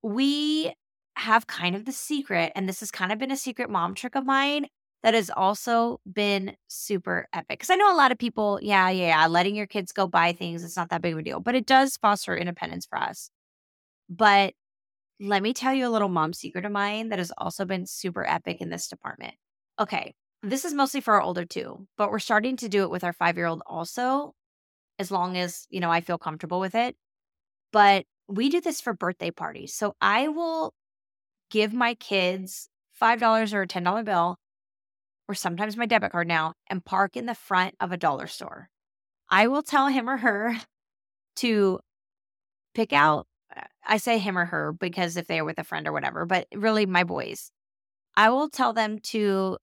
we 0.04 0.74
have 1.20 1.48
kind 1.48 1.76
of 1.76 1.86
the 1.86 1.92
secret, 1.92 2.52
and 2.56 2.68
this 2.68 2.80
has 2.80 2.92
kind 2.92 3.12
of 3.12 3.20
been 3.20 3.32
a 3.32 3.38
secret 3.38 3.70
mom 3.70 3.94
trick 3.94 4.16
of 4.16 4.26
mine 4.26 4.68
that 5.04 5.14
has 5.14 5.30
also 5.30 6.00
been 6.12 6.56
super 6.68 7.28
epic. 7.34 7.60
Because 7.60 7.70
I 7.70 7.76
know 7.76 7.94
a 7.94 7.96
lot 7.96 8.12
of 8.12 8.18
people, 8.18 8.60
yeah, 8.62 8.90
yeah, 8.90 9.08
yeah, 9.08 9.28
letting 9.28 9.56
your 9.56 9.68
kids 9.68 9.92
go 9.92 10.08
buy 10.08 10.34
things, 10.34 10.64
it's 10.64 10.76
not 10.76 10.90
that 10.90 11.02
big 11.02 11.14
of 11.14 11.20
a 11.20 11.24
deal, 11.24 11.40
but 11.40 11.56
it 11.56 11.66
does 11.66 11.98
foster 11.98 12.36
independence 12.36 12.86
for 12.86 12.98
us. 12.98 13.30
But 14.10 14.54
let 15.20 15.44
me 15.44 15.54
tell 15.54 15.74
you 15.74 15.88
a 15.88 15.90
little 15.90 16.10
mom 16.10 16.34
secret 16.34 16.66
of 16.66 16.72
mine 16.72 17.10
that 17.10 17.20
has 17.20 17.32
also 17.38 17.66
been 17.66 17.86
super 17.86 18.26
epic 18.26 18.62
in 18.62 18.70
this 18.70 18.88
department. 18.88 19.36
Okay, 19.80 20.14
this 20.42 20.66
is 20.66 20.74
mostly 20.74 21.02
for 21.02 21.16
our 21.16 21.22
older 21.22 21.46
two, 21.46 21.88
but 21.98 22.12
we're 22.12 22.20
starting 22.20 22.56
to 22.58 22.70
do 22.70 22.84
it 22.84 22.90
with 22.90 23.04
our 23.04 23.14
five 23.14 23.38
year 23.38 23.46
old 23.46 23.62
also, 23.66 24.34
as 24.98 25.12
long 25.12 25.38
as, 25.38 25.66
you 25.70 25.80
know, 25.80 25.92
I 25.92 26.02
feel 26.02 26.18
comfortable 26.18 26.60
with 26.60 26.76
it. 26.76 26.96
But 27.72 28.06
we 28.28 28.50
do 28.50 28.62
this 28.62 28.82
for 28.82 28.94
birthday 28.94 29.32
parties. 29.32 29.74
So 29.74 29.96
I 30.02 30.28
will 30.30 30.74
give 31.50 31.74
my 31.74 31.94
kids 31.94 32.70
$5 33.02 33.54
or 33.54 33.62
a 33.62 33.68
$10 33.68 34.06
bill, 34.06 34.38
or 35.28 35.36
sometimes 35.36 35.78
my 35.78 35.86
debit 35.86 36.12
card 36.12 36.28
now, 36.28 36.54
and 36.68 36.84
park 36.84 37.16
in 37.16 37.26
the 37.26 37.36
front 37.36 37.76
of 37.80 37.92
a 37.92 37.98
dollar 37.98 38.28
store. 38.28 38.70
I 39.30 39.48
will 39.48 39.64
tell 39.64 39.88
him 39.88 40.10
or 40.10 40.18
her 40.18 40.56
to 41.38 41.80
pick 42.74 42.94
out 42.94 43.28
uh, 43.56 43.62
I 43.86 43.98
say 43.98 44.20
him 44.20 44.38
or 44.38 44.46
her 44.46 44.72
because 44.72 45.18
if 45.18 45.28
they're 45.28 45.46
with 45.46 45.58
a 45.60 45.64
friend 45.64 45.88
or 45.88 45.92
whatever, 45.92 46.26
but 46.26 46.48
really 46.54 46.86
my 46.86 47.04
boys. 47.04 47.52
I 48.16 48.30
will 48.30 48.50
tell 48.50 48.74
them 48.74 49.00
to 49.00 49.58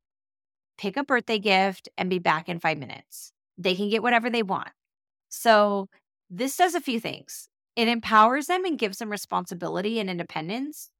pick 0.79 0.96
a 0.96 1.05
birthday 1.05 1.38
gift 1.38 1.88
and 1.96 2.11
be 2.11 2.18
back 2.18 2.49
in 2.49 2.59
five 2.59 2.79
minutes. 2.79 3.33
They 3.59 3.75
can 3.75 3.88
get 3.88 4.03
whatever 4.03 4.31
they 4.31 4.42
want. 4.42 4.70
So, 5.29 5.88
this 6.29 6.57
does 6.57 6.75
a 6.75 6.81
few 6.81 6.99
things 6.99 7.49
it 7.77 7.88
empowers 7.88 8.46
them 8.46 8.64
and 8.64 8.79
gives 8.79 8.99
them 8.99 9.11
responsibility 9.11 10.01
and 10.01 10.11
independence 10.11 10.90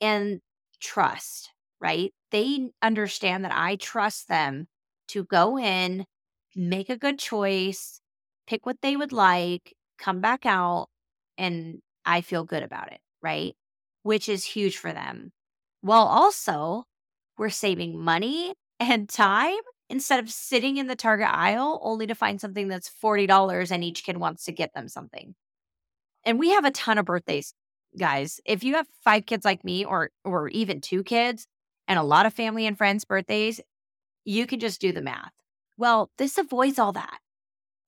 and 0.00 0.40
trust, 0.80 1.50
right? 1.80 2.12
They 2.30 2.70
understand 2.82 3.44
that 3.44 3.52
I 3.54 3.76
trust 3.76 4.28
them 4.28 4.66
to 5.08 5.24
go 5.24 5.58
in, 5.58 6.06
make 6.54 6.90
a 6.90 6.96
good 6.96 7.18
choice, 7.18 8.00
pick 8.46 8.66
what 8.66 8.80
they 8.82 8.96
would 8.96 9.12
like, 9.12 9.74
come 9.98 10.20
back 10.20 10.46
out, 10.46 10.88
and 11.38 11.80
I 12.04 12.20
feel 12.20 12.44
good 12.44 12.62
about 12.62 12.92
it, 12.92 13.00
right? 13.22 13.54
Which 14.02 14.28
is 14.28 14.44
huge 14.44 14.76
for 14.76 14.92
them. 14.92 15.32
While 15.80 16.06
also, 16.06 16.84
we're 17.38 17.50
saving 17.50 17.98
money 17.98 18.54
and 18.80 19.08
time 19.08 19.56
instead 19.88 20.18
of 20.18 20.30
sitting 20.30 20.78
in 20.78 20.88
the 20.88 20.96
Target 20.96 21.28
aisle 21.30 21.80
only 21.82 22.06
to 22.08 22.14
find 22.14 22.40
something 22.40 22.68
that's 22.68 22.90
$40 23.02 23.70
and 23.70 23.84
each 23.84 24.04
kid 24.04 24.16
wants 24.16 24.44
to 24.44 24.52
get 24.52 24.74
them 24.74 24.88
something. 24.88 25.34
And 26.24 26.40
we 26.40 26.50
have 26.50 26.64
a 26.64 26.72
ton 26.72 26.98
of 26.98 27.04
birthdays, 27.04 27.54
guys. 27.98 28.40
If 28.44 28.64
you 28.64 28.74
have 28.74 28.86
five 29.04 29.26
kids 29.26 29.44
like 29.44 29.64
me 29.64 29.84
or 29.84 30.10
or 30.24 30.48
even 30.48 30.80
two 30.80 31.02
kids 31.02 31.46
and 31.88 31.98
a 31.98 32.02
lot 32.02 32.26
of 32.26 32.34
family 32.34 32.66
and 32.66 32.76
friends 32.76 33.04
birthdays, 33.04 33.60
you 34.24 34.46
can 34.46 34.60
just 34.60 34.80
do 34.80 34.92
the 34.92 35.02
math. 35.02 35.32
Well, 35.76 36.10
this 36.18 36.38
avoids 36.38 36.78
all 36.78 36.92
that. 36.92 37.18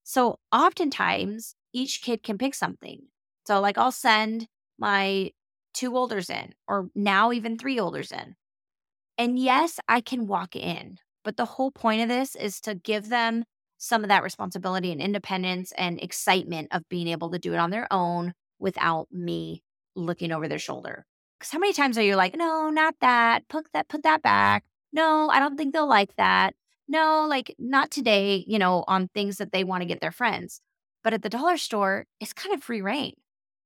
So 0.04 0.38
oftentimes 0.52 1.54
each 1.72 2.02
kid 2.02 2.22
can 2.22 2.38
pick 2.38 2.54
something. 2.54 3.02
So, 3.46 3.60
like, 3.60 3.78
I'll 3.78 3.92
send 3.92 4.46
my 4.78 5.32
two 5.74 5.96
olders 5.96 6.30
in, 6.30 6.54
or 6.66 6.90
now 6.94 7.32
even 7.32 7.58
three 7.58 7.78
olders 7.78 8.12
in. 8.12 8.36
And 9.16 9.38
yes, 9.38 9.80
I 9.88 10.00
can 10.00 10.26
walk 10.26 10.54
in, 10.54 10.98
but 11.24 11.36
the 11.36 11.44
whole 11.44 11.70
point 11.70 12.02
of 12.02 12.08
this 12.08 12.36
is 12.36 12.60
to 12.62 12.74
give 12.74 13.08
them 13.08 13.44
some 13.78 14.02
of 14.02 14.08
that 14.08 14.22
responsibility 14.22 14.92
and 14.92 15.00
independence 15.00 15.72
and 15.78 16.00
excitement 16.00 16.68
of 16.72 16.88
being 16.88 17.08
able 17.08 17.30
to 17.30 17.38
do 17.38 17.52
it 17.52 17.58
on 17.58 17.70
their 17.70 17.86
own 17.92 18.34
without 18.58 19.08
me 19.12 19.62
looking 19.94 20.32
over 20.32 20.48
their 20.48 20.58
shoulder. 20.58 21.04
Because 21.38 21.52
how 21.52 21.58
many 21.58 21.72
times 21.72 21.96
are 21.98 22.02
you 22.02 22.16
like, 22.16 22.36
no, 22.36 22.70
not 22.70 22.94
that, 23.00 23.48
put 23.48 23.66
that, 23.72 23.88
put 23.88 24.02
that 24.02 24.22
back. 24.22 24.64
No, 24.92 25.28
I 25.28 25.38
don't 25.38 25.56
think 25.56 25.72
they'll 25.72 25.88
like 25.88 26.16
that. 26.16 26.54
No, 26.88 27.26
like 27.28 27.54
not 27.58 27.90
today, 27.90 28.44
you 28.46 28.58
know, 28.58 28.84
on 28.88 29.08
things 29.08 29.36
that 29.36 29.52
they 29.52 29.62
want 29.62 29.82
to 29.82 29.86
get 29.86 30.00
their 30.00 30.10
friends. 30.10 30.60
But 31.04 31.12
at 31.14 31.22
the 31.22 31.28
dollar 31.28 31.56
store, 31.56 32.06
it's 32.20 32.32
kind 32.32 32.54
of 32.54 32.62
free 32.62 32.80
reign. 32.80 33.12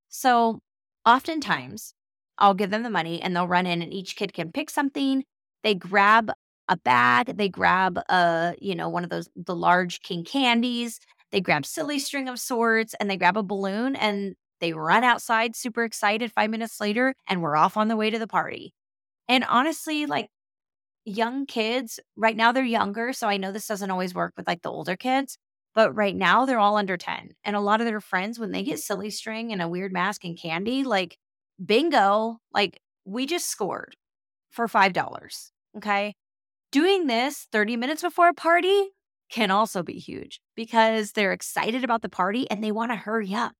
So 0.09 0.61
oftentimes 1.07 1.95
I'll 2.39 2.55
give 2.55 2.71
them 2.71 2.83
the 2.83 2.91
money 2.91 3.23
and 3.23 3.35
they'll 3.35 3.49
run 3.49 3.67
in 3.67 3.83
and 3.83 3.93
each 3.93 4.17
kid 4.17 4.35
can 4.35 4.53
pick 4.53 4.69
something. 4.69 5.25
They 5.63 5.75
grab 5.75 6.33
a 6.69 6.77
bag, 6.77 7.37
they 7.37 7.49
grab 7.49 7.99
a, 8.09 8.55
you 8.61 8.75
know, 8.75 8.89
one 8.89 9.05
of 9.05 9.11
those 9.11 9.29
the 9.37 9.55
large 9.55 10.03
king 10.03 10.25
candies, 10.25 11.01
they 11.31 11.41
grab 11.41 11.65
silly 11.65 11.99
string 11.99 12.29
of 12.29 12.39
sorts 12.39 12.95
and 13.01 13.09
they 13.11 13.17
grab 13.17 13.37
a 13.37 13.43
balloon 13.43 13.97
and 13.97 14.35
they 14.63 14.73
run 14.75 15.05
outside 15.05 15.57
super 15.57 15.85
excited 15.85 16.33
5 16.33 16.51
minutes 16.51 16.81
later 16.81 17.15
and 17.29 17.43
we're 17.43 17.57
off 17.59 17.77
on 17.79 17.89
the 17.89 17.97
way 17.99 18.11
to 18.11 18.21
the 18.21 18.29
party. 18.29 18.75
And 19.29 19.45
honestly, 19.49 20.07
like 20.07 20.29
young 21.05 21.47
kids, 21.47 22.01
right 22.17 22.37
now 22.37 22.53
they're 22.53 22.65
younger, 22.65 23.13
so 23.13 23.29
I 23.29 23.37
know 23.37 23.53
this 23.53 23.67
doesn't 23.67 23.91
always 23.91 24.15
work 24.15 24.35
with 24.37 24.47
like 24.47 24.63
the 24.63 24.71
older 24.71 24.97
kids, 24.97 25.39
but 25.75 25.95
right 25.95 26.15
now, 26.15 26.45
they're 26.45 26.59
all 26.59 26.77
under 26.77 26.97
10. 26.97 27.31
And 27.45 27.57
a 27.57 27.61
lot 27.61 27.81
of 27.81 27.87
their 27.87 28.01
friends, 28.01 28.39
when 28.39 28.53
they 28.53 28.63
get 28.63 28.79
silly 28.81 29.11
string 29.11 29.53
and 29.53 29.63
a 29.63 29.69
weird 29.69 29.93
mask 29.93 30.25
and 30.25 30.39
candy, 30.39 30.85
like 30.85 31.17
bingo, 31.65 32.39
like 32.53 32.81
we 33.05 33.27
just 33.27 33.49
scored 33.49 33.97
for 34.51 34.69
$5. 34.69 35.53
Okay. 35.77 36.15
Doing 36.73 37.07
this 37.07 37.49
30 37.53 37.77
minutes 37.77 38.03
before 38.03 38.29
a 38.31 38.35
party 38.35 38.91
can 39.31 39.51
also 39.51 39.83
be 39.83 39.95
huge 39.99 40.41
because 40.57 41.13
they're 41.13 41.33
excited 41.33 41.85
about 41.85 42.03
the 42.03 42.09
party 42.11 42.51
and 42.51 42.63
they 42.65 42.73
want 42.73 42.93
to 42.93 42.97
hurry 42.97 43.35
up. 43.35 43.53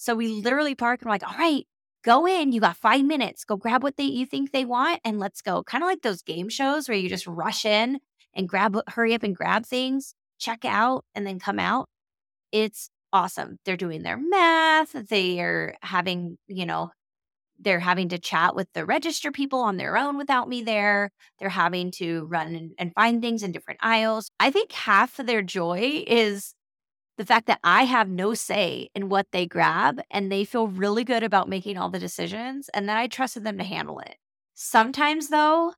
So 0.00 0.14
we 0.14 0.28
literally 0.28 0.74
park 0.74 1.02
and 1.02 1.06
we're 1.06 1.14
like, 1.14 1.28
all 1.28 1.38
right, 1.38 1.66
go 2.04 2.26
in. 2.26 2.52
You 2.52 2.60
got 2.60 2.76
five 2.76 3.04
minutes. 3.04 3.44
Go 3.44 3.56
grab 3.56 3.82
what 3.82 3.96
they 3.98 4.04
you 4.04 4.24
think 4.24 4.50
they 4.50 4.64
want 4.64 5.00
and 5.04 5.18
let's 5.18 5.42
go. 5.42 5.62
Kind 5.62 5.84
of 5.84 5.88
like 5.88 6.00
those 6.00 6.22
game 6.22 6.48
shows 6.48 6.88
where 6.88 6.96
you 6.96 7.10
just 7.10 7.26
rush 7.26 7.66
in 7.66 7.98
and 8.34 8.48
grab, 8.48 8.74
uh, 8.76 8.82
hurry 8.88 9.12
up 9.12 9.22
and 9.22 9.36
grab 9.36 9.66
things 9.66 10.14
check 10.40 10.64
out 10.64 11.04
and 11.14 11.26
then 11.26 11.38
come 11.38 11.58
out, 11.58 11.88
it's 12.50 12.88
awesome. 13.12 13.58
They're 13.64 13.76
doing 13.76 14.02
their 14.02 14.16
math, 14.16 14.92
they 15.08 15.40
are 15.40 15.76
having, 15.82 16.38
you 16.48 16.66
know, 16.66 16.90
they're 17.62 17.80
having 17.80 18.08
to 18.08 18.18
chat 18.18 18.56
with 18.56 18.68
the 18.72 18.86
register 18.86 19.30
people 19.30 19.60
on 19.60 19.76
their 19.76 19.98
own 19.98 20.16
without 20.16 20.48
me 20.48 20.62
there. 20.62 21.10
They're 21.38 21.50
having 21.50 21.90
to 21.96 22.24
run 22.24 22.54
and, 22.54 22.72
and 22.78 22.92
find 22.94 23.20
things 23.20 23.42
in 23.42 23.52
different 23.52 23.80
aisles. 23.82 24.30
I 24.40 24.50
think 24.50 24.72
half 24.72 25.18
of 25.18 25.26
their 25.26 25.42
joy 25.42 26.02
is 26.06 26.54
the 27.20 27.26
fact 27.26 27.48
that 27.48 27.60
I 27.62 27.82
have 27.82 28.08
no 28.08 28.32
say 28.32 28.88
in 28.94 29.10
what 29.10 29.26
they 29.30 29.44
grab 29.44 30.00
and 30.10 30.32
they 30.32 30.42
feel 30.42 30.68
really 30.68 31.04
good 31.04 31.22
about 31.22 31.50
making 31.50 31.76
all 31.76 31.90
the 31.90 31.98
decisions 31.98 32.70
and 32.72 32.88
that 32.88 32.96
I 32.96 33.08
trusted 33.08 33.44
them 33.44 33.58
to 33.58 33.64
handle 33.64 33.98
it. 33.98 34.16
Sometimes, 34.54 35.28
though, 35.28 35.74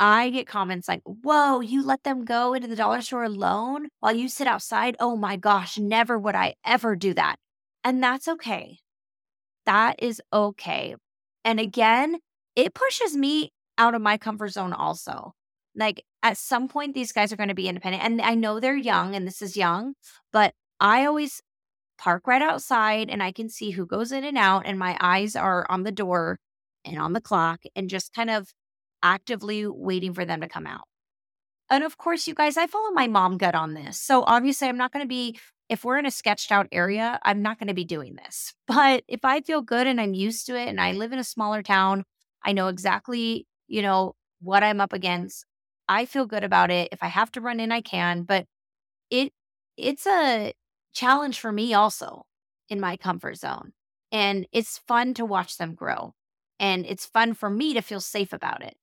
I 0.00 0.30
get 0.30 0.48
comments 0.48 0.88
like, 0.88 1.02
Whoa, 1.04 1.60
you 1.60 1.86
let 1.86 2.02
them 2.02 2.24
go 2.24 2.54
into 2.54 2.66
the 2.66 2.74
dollar 2.74 3.02
store 3.02 3.22
alone 3.22 3.86
while 4.00 4.16
you 4.16 4.28
sit 4.28 4.48
outside? 4.48 4.96
Oh 4.98 5.14
my 5.14 5.36
gosh, 5.36 5.78
never 5.78 6.18
would 6.18 6.34
I 6.34 6.54
ever 6.66 6.96
do 6.96 7.14
that. 7.14 7.36
And 7.84 8.02
that's 8.02 8.26
okay. 8.26 8.78
That 9.66 9.94
is 10.02 10.20
okay. 10.32 10.96
And 11.44 11.60
again, 11.60 12.18
it 12.56 12.74
pushes 12.74 13.16
me 13.16 13.52
out 13.78 13.94
of 13.94 14.02
my 14.02 14.18
comfort 14.18 14.48
zone 14.48 14.72
also. 14.72 15.34
Like 15.76 16.02
at 16.24 16.36
some 16.36 16.66
point, 16.66 16.94
these 16.94 17.12
guys 17.12 17.32
are 17.32 17.36
going 17.36 17.48
to 17.48 17.54
be 17.54 17.68
independent. 17.68 18.02
And 18.02 18.20
I 18.20 18.34
know 18.34 18.58
they're 18.58 18.74
young 18.74 19.14
and 19.14 19.24
this 19.24 19.40
is 19.40 19.56
young, 19.56 19.94
but 20.32 20.52
I 20.80 21.04
always 21.04 21.42
park 21.98 22.26
right 22.26 22.42
outside 22.42 23.10
and 23.10 23.22
I 23.22 23.32
can 23.32 23.48
see 23.48 23.70
who 23.72 23.86
goes 23.86 24.10
in 24.10 24.24
and 24.24 24.38
out. 24.38 24.62
And 24.64 24.78
my 24.78 24.96
eyes 25.00 25.36
are 25.36 25.66
on 25.68 25.82
the 25.82 25.92
door 25.92 26.38
and 26.84 26.98
on 26.98 27.12
the 27.12 27.20
clock 27.20 27.60
and 27.76 27.90
just 27.90 28.14
kind 28.14 28.30
of 28.30 28.48
actively 29.02 29.66
waiting 29.66 30.14
for 30.14 30.24
them 30.24 30.40
to 30.40 30.48
come 30.48 30.66
out. 30.66 30.84
And 31.68 31.84
of 31.84 31.98
course, 31.98 32.26
you 32.26 32.34
guys, 32.34 32.56
I 32.56 32.66
follow 32.66 32.90
my 32.90 33.06
mom 33.06 33.38
gut 33.38 33.54
on 33.54 33.74
this. 33.74 34.00
So 34.00 34.24
obviously, 34.26 34.68
I'm 34.68 34.76
not 34.76 34.92
going 34.92 35.04
to 35.04 35.08
be, 35.08 35.38
if 35.68 35.84
we're 35.84 35.98
in 35.98 36.06
a 36.06 36.10
sketched 36.10 36.50
out 36.50 36.66
area, 36.72 37.20
I'm 37.22 37.42
not 37.42 37.58
going 37.58 37.68
to 37.68 37.74
be 37.74 37.84
doing 37.84 38.16
this. 38.16 38.54
But 38.66 39.04
if 39.08 39.24
I 39.24 39.40
feel 39.40 39.62
good 39.62 39.86
and 39.86 40.00
I'm 40.00 40.14
used 40.14 40.46
to 40.46 40.56
it 40.56 40.68
and 40.68 40.80
I 40.80 40.92
live 40.92 41.12
in 41.12 41.18
a 41.18 41.24
smaller 41.24 41.62
town, 41.62 42.04
I 42.44 42.52
know 42.52 42.68
exactly, 42.68 43.46
you 43.68 43.82
know, 43.82 44.14
what 44.40 44.64
I'm 44.64 44.80
up 44.80 44.92
against. 44.92 45.44
I 45.88 46.06
feel 46.06 46.26
good 46.26 46.44
about 46.44 46.70
it. 46.70 46.88
If 46.92 47.02
I 47.02 47.08
have 47.08 47.30
to 47.32 47.40
run 47.40 47.60
in, 47.60 47.72
I 47.72 47.82
can. 47.82 48.22
But 48.22 48.46
it 49.10 49.32
it's 49.76 50.06
a 50.06 50.52
challenge 50.92 51.38
for 51.38 51.52
me 51.52 51.74
also 51.74 52.26
in 52.68 52.80
my 52.80 52.96
comfort 52.96 53.36
zone. 53.36 53.72
And 54.12 54.46
it's 54.52 54.78
fun 54.78 55.14
to 55.14 55.24
watch 55.24 55.56
them 55.56 55.74
grow. 55.74 56.14
And 56.58 56.84
it's 56.86 57.06
fun 57.06 57.34
for 57.34 57.48
me 57.48 57.74
to 57.74 57.80
feel 57.80 58.00
safe 58.00 58.32
about 58.32 58.62
it. 58.62 58.76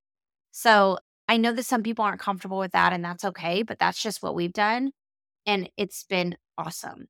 So 0.51 0.97
I 1.27 1.37
know 1.37 1.51
that 1.53 1.65
some 1.65 1.83
people 1.83 2.05
aren't 2.05 2.21
comfortable 2.21 2.57
with 2.57 2.71
that, 2.71 2.93
and 2.93 3.03
that's 3.03 3.25
okay, 3.25 3.61
but 3.61 3.79
that's 3.79 4.01
just 4.01 4.23
what 4.23 4.35
we've 4.35 4.53
done. 4.53 4.91
And 5.45 5.69
it's 5.77 6.03
been 6.03 6.37
awesome. 6.57 7.07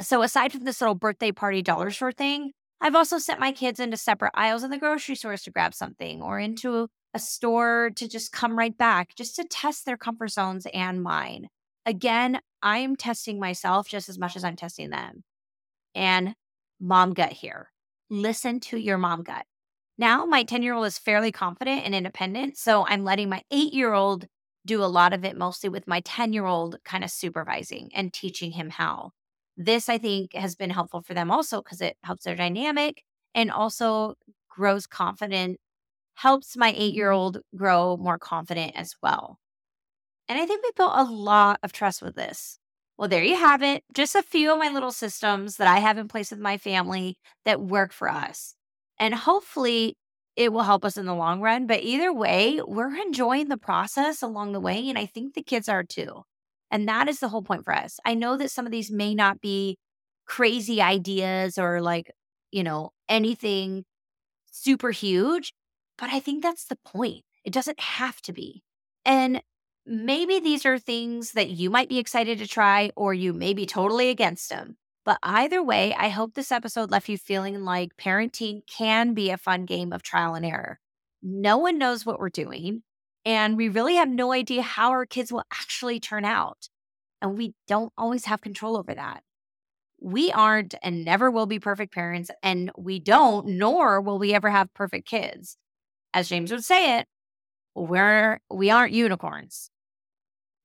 So, 0.00 0.22
aside 0.22 0.52
from 0.52 0.64
this 0.64 0.80
little 0.80 0.94
birthday 0.94 1.32
party 1.32 1.62
dollar 1.62 1.90
store 1.90 2.12
thing, 2.12 2.52
I've 2.80 2.94
also 2.94 3.18
sent 3.18 3.40
my 3.40 3.52
kids 3.52 3.80
into 3.80 3.96
separate 3.96 4.32
aisles 4.34 4.62
in 4.62 4.70
the 4.70 4.78
grocery 4.78 5.16
stores 5.16 5.42
to 5.42 5.50
grab 5.50 5.74
something 5.74 6.22
or 6.22 6.38
into 6.38 6.88
a 7.14 7.18
store 7.18 7.90
to 7.96 8.08
just 8.08 8.32
come 8.32 8.58
right 8.58 8.76
back, 8.76 9.14
just 9.14 9.36
to 9.36 9.44
test 9.44 9.84
their 9.84 9.96
comfort 9.96 10.30
zones 10.30 10.66
and 10.72 11.02
mine. 11.02 11.48
Again, 11.88 12.38
I 12.62 12.78
am 12.80 12.96
testing 12.96 13.40
myself 13.40 13.88
just 13.88 14.10
as 14.10 14.18
much 14.18 14.36
as 14.36 14.44
I'm 14.44 14.56
testing 14.56 14.90
them. 14.90 15.24
And 15.94 16.34
mom 16.78 17.14
gut 17.14 17.32
here. 17.32 17.70
Listen 18.10 18.60
to 18.60 18.76
your 18.76 18.98
mom 18.98 19.22
gut. 19.22 19.46
Now, 19.96 20.26
my 20.26 20.42
10 20.42 20.62
year 20.62 20.74
old 20.74 20.84
is 20.84 20.98
fairly 20.98 21.32
confident 21.32 21.86
and 21.86 21.94
independent. 21.94 22.58
So 22.58 22.84
I'm 22.86 23.04
letting 23.04 23.30
my 23.30 23.40
eight 23.50 23.72
year 23.72 23.94
old 23.94 24.26
do 24.66 24.84
a 24.84 24.84
lot 24.84 25.14
of 25.14 25.24
it, 25.24 25.34
mostly 25.34 25.70
with 25.70 25.88
my 25.88 26.00
10 26.00 26.34
year 26.34 26.44
old 26.44 26.76
kind 26.84 27.02
of 27.02 27.10
supervising 27.10 27.88
and 27.94 28.12
teaching 28.12 28.50
him 28.50 28.68
how. 28.68 29.12
This, 29.56 29.88
I 29.88 29.96
think, 29.96 30.34
has 30.34 30.56
been 30.56 30.68
helpful 30.68 31.00
for 31.00 31.14
them 31.14 31.30
also 31.30 31.62
because 31.62 31.80
it 31.80 31.96
helps 32.04 32.24
their 32.24 32.36
dynamic 32.36 33.02
and 33.34 33.50
also 33.50 34.16
grows 34.50 34.86
confident, 34.86 35.58
helps 36.16 36.54
my 36.54 36.74
eight 36.76 36.92
year 36.92 37.12
old 37.12 37.38
grow 37.56 37.96
more 37.96 38.18
confident 38.18 38.72
as 38.76 38.94
well. 39.02 39.38
And 40.28 40.38
I 40.38 40.46
think 40.46 40.62
we 40.62 40.70
built 40.76 40.92
a 40.94 41.04
lot 41.04 41.58
of 41.62 41.72
trust 41.72 42.02
with 42.02 42.14
this. 42.14 42.58
Well, 42.98 43.08
there 43.08 43.22
you 43.22 43.36
have 43.36 43.62
it. 43.62 43.84
Just 43.94 44.14
a 44.14 44.22
few 44.22 44.52
of 44.52 44.58
my 44.58 44.68
little 44.68 44.90
systems 44.90 45.56
that 45.56 45.68
I 45.68 45.78
have 45.78 45.98
in 45.98 46.08
place 46.08 46.30
with 46.30 46.40
my 46.40 46.58
family 46.58 47.16
that 47.44 47.60
work 47.60 47.92
for 47.92 48.10
us. 48.10 48.54
And 48.98 49.14
hopefully 49.14 49.96
it 50.36 50.52
will 50.52 50.62
help 50.62 50.84
us 50.84 50.96
in 50.96 51.06
the 51.06 51.14
long 51.14 51.40
run. 51.40 51.66
But 51.66 51.82
either 51.82 52.12
way, 52.12 52.60
we're 52.66 52.96
enjoying 52.96 53.48
the 53.48 53.56
process 53.56 54.22
along 54.22 54.52
the 54.52 54.60
way. 54.60 54.88
And 54.88 54.98
I 54.98 55.06
think 55.06 55.34
the 55.34 55.42
kids 55.42 55.68
are 55.68 55.84
too. 55.84 56.22
And 56.70 56.88
that 56.88 57.08
is 57.08 57.20
the 57.20 57.28
whole 57.28 57.42
point 57.42 57.64
for 57.64 57.74
us. 57.74 57.98
I 58.04 58.14
know 58.14 58.36
that 58.36 58.50
some 58.50 58.66
of 58.66 58.72
these 58.72 58.90
may 58.90 59.14
not 59.14 59.40
be 59.40 59.78
crazy 60.26 60.82
ideas 60.82 61.56
or 61.56 61.80
like, 61.80 62.10
you 62.50 62.62
know, 62.62 62.90
anything 63.08 63.84
super 64.50 64.90
huge, 64.90 65.52
but 65.96 66.10
I 66.10 66.20
think 66.20 66.42
that's 66.42 66.64
the 66.64 66.78
point. 66.84 67.24
It 67.44 67.52
doesn't 67.52 67.80
have 67.80 68.20
to 68.22 68.32
be. 68.32 68.62
And 69.04 69.40
maybe 69.88 70.38
these 70.38 70.66
are 70.66 70.78
things 70.78 71.32
that 71.32 71.50
you 71.50 71.70
might 71.70 71.88
be 71.88 71.98
excited 71.98 72.38
to 72.38 72.46
try 72.46 72.90
or 72.94 73.14
you 73.14 73.32
may 73.32 73.54
be 73.54 73.66
totally 73.66 74.10
against 74.10 74.50
them. 74.50 74.76
But 75.04 75.18
either 75.22 75.62
way, 75.62 75.94
I 75.94 76.10
hope 76.10 76.34
this 76.34 76.52
episode 76.52 76.90
left 76.90 77.08
you 77.08 77.16
feeling 77.16 77.64
like 77.64 77.96
parenting 77.96 78.60
can 78.66 79.14
be 79.14 79.30
a 79.30 79.38
fun 79.38 79.64
game 79.64 79.92
of 79.92 80.02
trial 80.02 80.34
and 80.34 80.44
error. 80.44 80.78
No 81.22 81.56
one 81.56 81.78
knows 81.78 82.04
what 82.04 82.20
we're 82.20 82.28
doing, 82.28 82.82
and 83.24 83.56
we 83.56 83.70
really 83.70 83.94
have 83.94 84.10
no 84.10 84.32
idea 84.32 84.60
how 84.60 84.90
our 84.90 85.06
kids 85.06 85.32
will 85.32 85.44
actually 85.50 85.98
turn 85.98 86.26
out. 86.26 86.68
And 87.22 87.38
we 87.38 87.54
don't 87.66 87.92
always 87.96 88.26
have 88.26 88.42
control 88.42 88.76
over 88.76 88.94
that. 88.94 89.22
We 90.00 90.30
aren't 90.30 90.74
and 90.82 91.04
never 91.04 91.30
will 91.30 91.46
be 91.46 91.58
perfect 91.58 91.94
parents, 91.94 92.30
and 92.42 92.70
we 92.76 93.00
don't, 93.00 93.48
nor 93.48 94.00
will 94.02 94.18
we 94.18 94.34
ever 94.34 94.50
have 94.50 94.72
perfect 94.74 95.08
kids. 95.08 95.56
As 96.12 96.28
James 96.28 96.52
would 96.52 96.64
say 96.64 96.98
it, 96.98 97.06
we're 97.74 98.40
we 98.50 98.70
aren't 98.70 98.92
unicorns. 98.92 99.70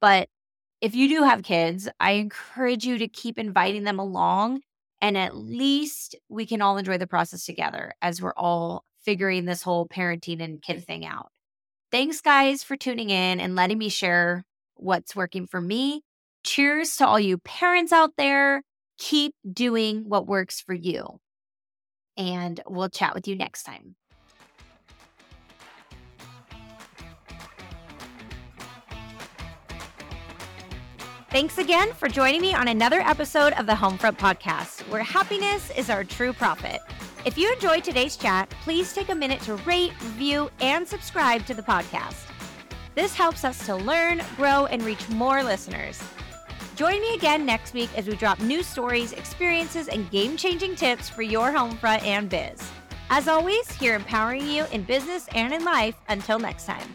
But 0.03 0.27
if 0.81 0.95
you 0.95 1.07
do 1.07 1.23
have 1.23 1.43
kids, 1.43 1.87
I 1.97 2.11
encourage 2.11 2.83
you 2.83 2.97
to 2.97 3.07
keep 3.07 3.39
inviting 3.39 3.85
them 3.85 3.99
along. 3.99 4.59
And 4.99 5.17
at 5.17 5.37
least 5.37 6.17
we 6.27 6.45
can 6.45 6.61
all 6.61 6.75
enjoy 6.75 6.97
the 6.97 7.07
process 7.07 7.45
together 7.45 7.93
as 8.01 8.21
we're 8.21 8.33
all 8.35 8.83
figuring 9.05 9.45
this 9.45 9.63
whole 9.63 9.87
parenting 9.87 10.41
and 10.43 10.61
kid 10.61 10.85
thing 10.85 11.05
out. 11.05 11.29
Thanks, 11.89 12.19
guys, 12.19 12.63
for 12.63 12.75
tuning 12.75 13.11
in 13.11 13.39
and 13.39 13.55
letting 13.55 13.77
me 13.77 13.87
share 13.87 14.43
what's 14.75 15.15
working 15.15 15.47
for 15.47 15.61
me. 15.61 16.01
Cheers 16.43 16.97
to 16.97 17.07
all 17.07 17.19
you 17.19 17.37
parents 17.37 17.93
out 17.93 18.17
there. 18.17 18.61
Keep 18.97 19.35
doing 19.53 20.09
what 20.09 20.27
works 20.27 20.59
for 20.59 20.73
you. 20.73 21.21
And 22.17 22.59
we'll 22.67 22.89
chat 22.89 23.15
with 23.15 23.25
you 23.25 23.37
next 23.37 23.63
time. 23.63 23.95
Thanks 31.33 31.57
again 31.57 31.93
for 31.93 32.07
joining 32.07 32.41
me 32.41 32.53
on 32.53 32.67
another 32.67 32.99
episode 32.99 33.53
of 33.53 33.65
the 33.65 33.73
Homefront 33.73 34.19
Podcast, 34.19 34.87
where 34.87 35.01
happiness 35.01 35.71
is 35.71 35.89
our 35.89 36.03
true 36.03 36.31
profit. 36.31 36.79
If 37.25 37.39
you 37.39 37.51
enjoyed 37.51 37.83
today's 37.83 38.15
chat, 38.15 38.51
please 38.61 38.93
take 38.93 39.09
a 39.09 39.15
minute 39.15 39.41
to 39.41 39.55
rate, 39.55 39.93
review, 40.03 40.51
and 40.61 40.87
subscribe 40.87 41.43
to 41.47 41.55
the 41.55 41.63
podcast. 41.63 42.29
This 42.93 43.15
helps 43.15 43.43
us 43.43 43.65
to 43.65 43.75
learn, 43.75 44.21
grow, 44.37 44.67
and 44.67 44.83
reach 44.83 45.09
more 45.09 45.43
listeners. 45.43 45.99
Join 46.75 47.01
me 47.01 47.15
again 47.15 47.47
next 47.47 47.73
week 47.73 47.89
as 47.97 48.05
we 48.05 48.15
drop 48.15 48.39
new 48.39 48.61
stories, 48.61 49.13
experiences, 49.13 49.87
and 49.87 50.11
game 50.11 50.37
changing 50.37 50.75
tips 50.75 51.09
for 51.09 51.23
your 51.23 51.49
homefront 51.49 52.03
and 52.03 52.29
biz. 52.29 52.61
As 53.09 53.27
always, 53.27 53.71
here 53.71 53.95
empowering 53.95 54.45
you 54.45 54.65
in 54.71 54.83
business 54.83 55.27
and 55.33 55.51
in 55.51 55.65
life. 55.65 55.95
Until 56.09 56.37
next 56.37 56.67
time. 56.67 56.93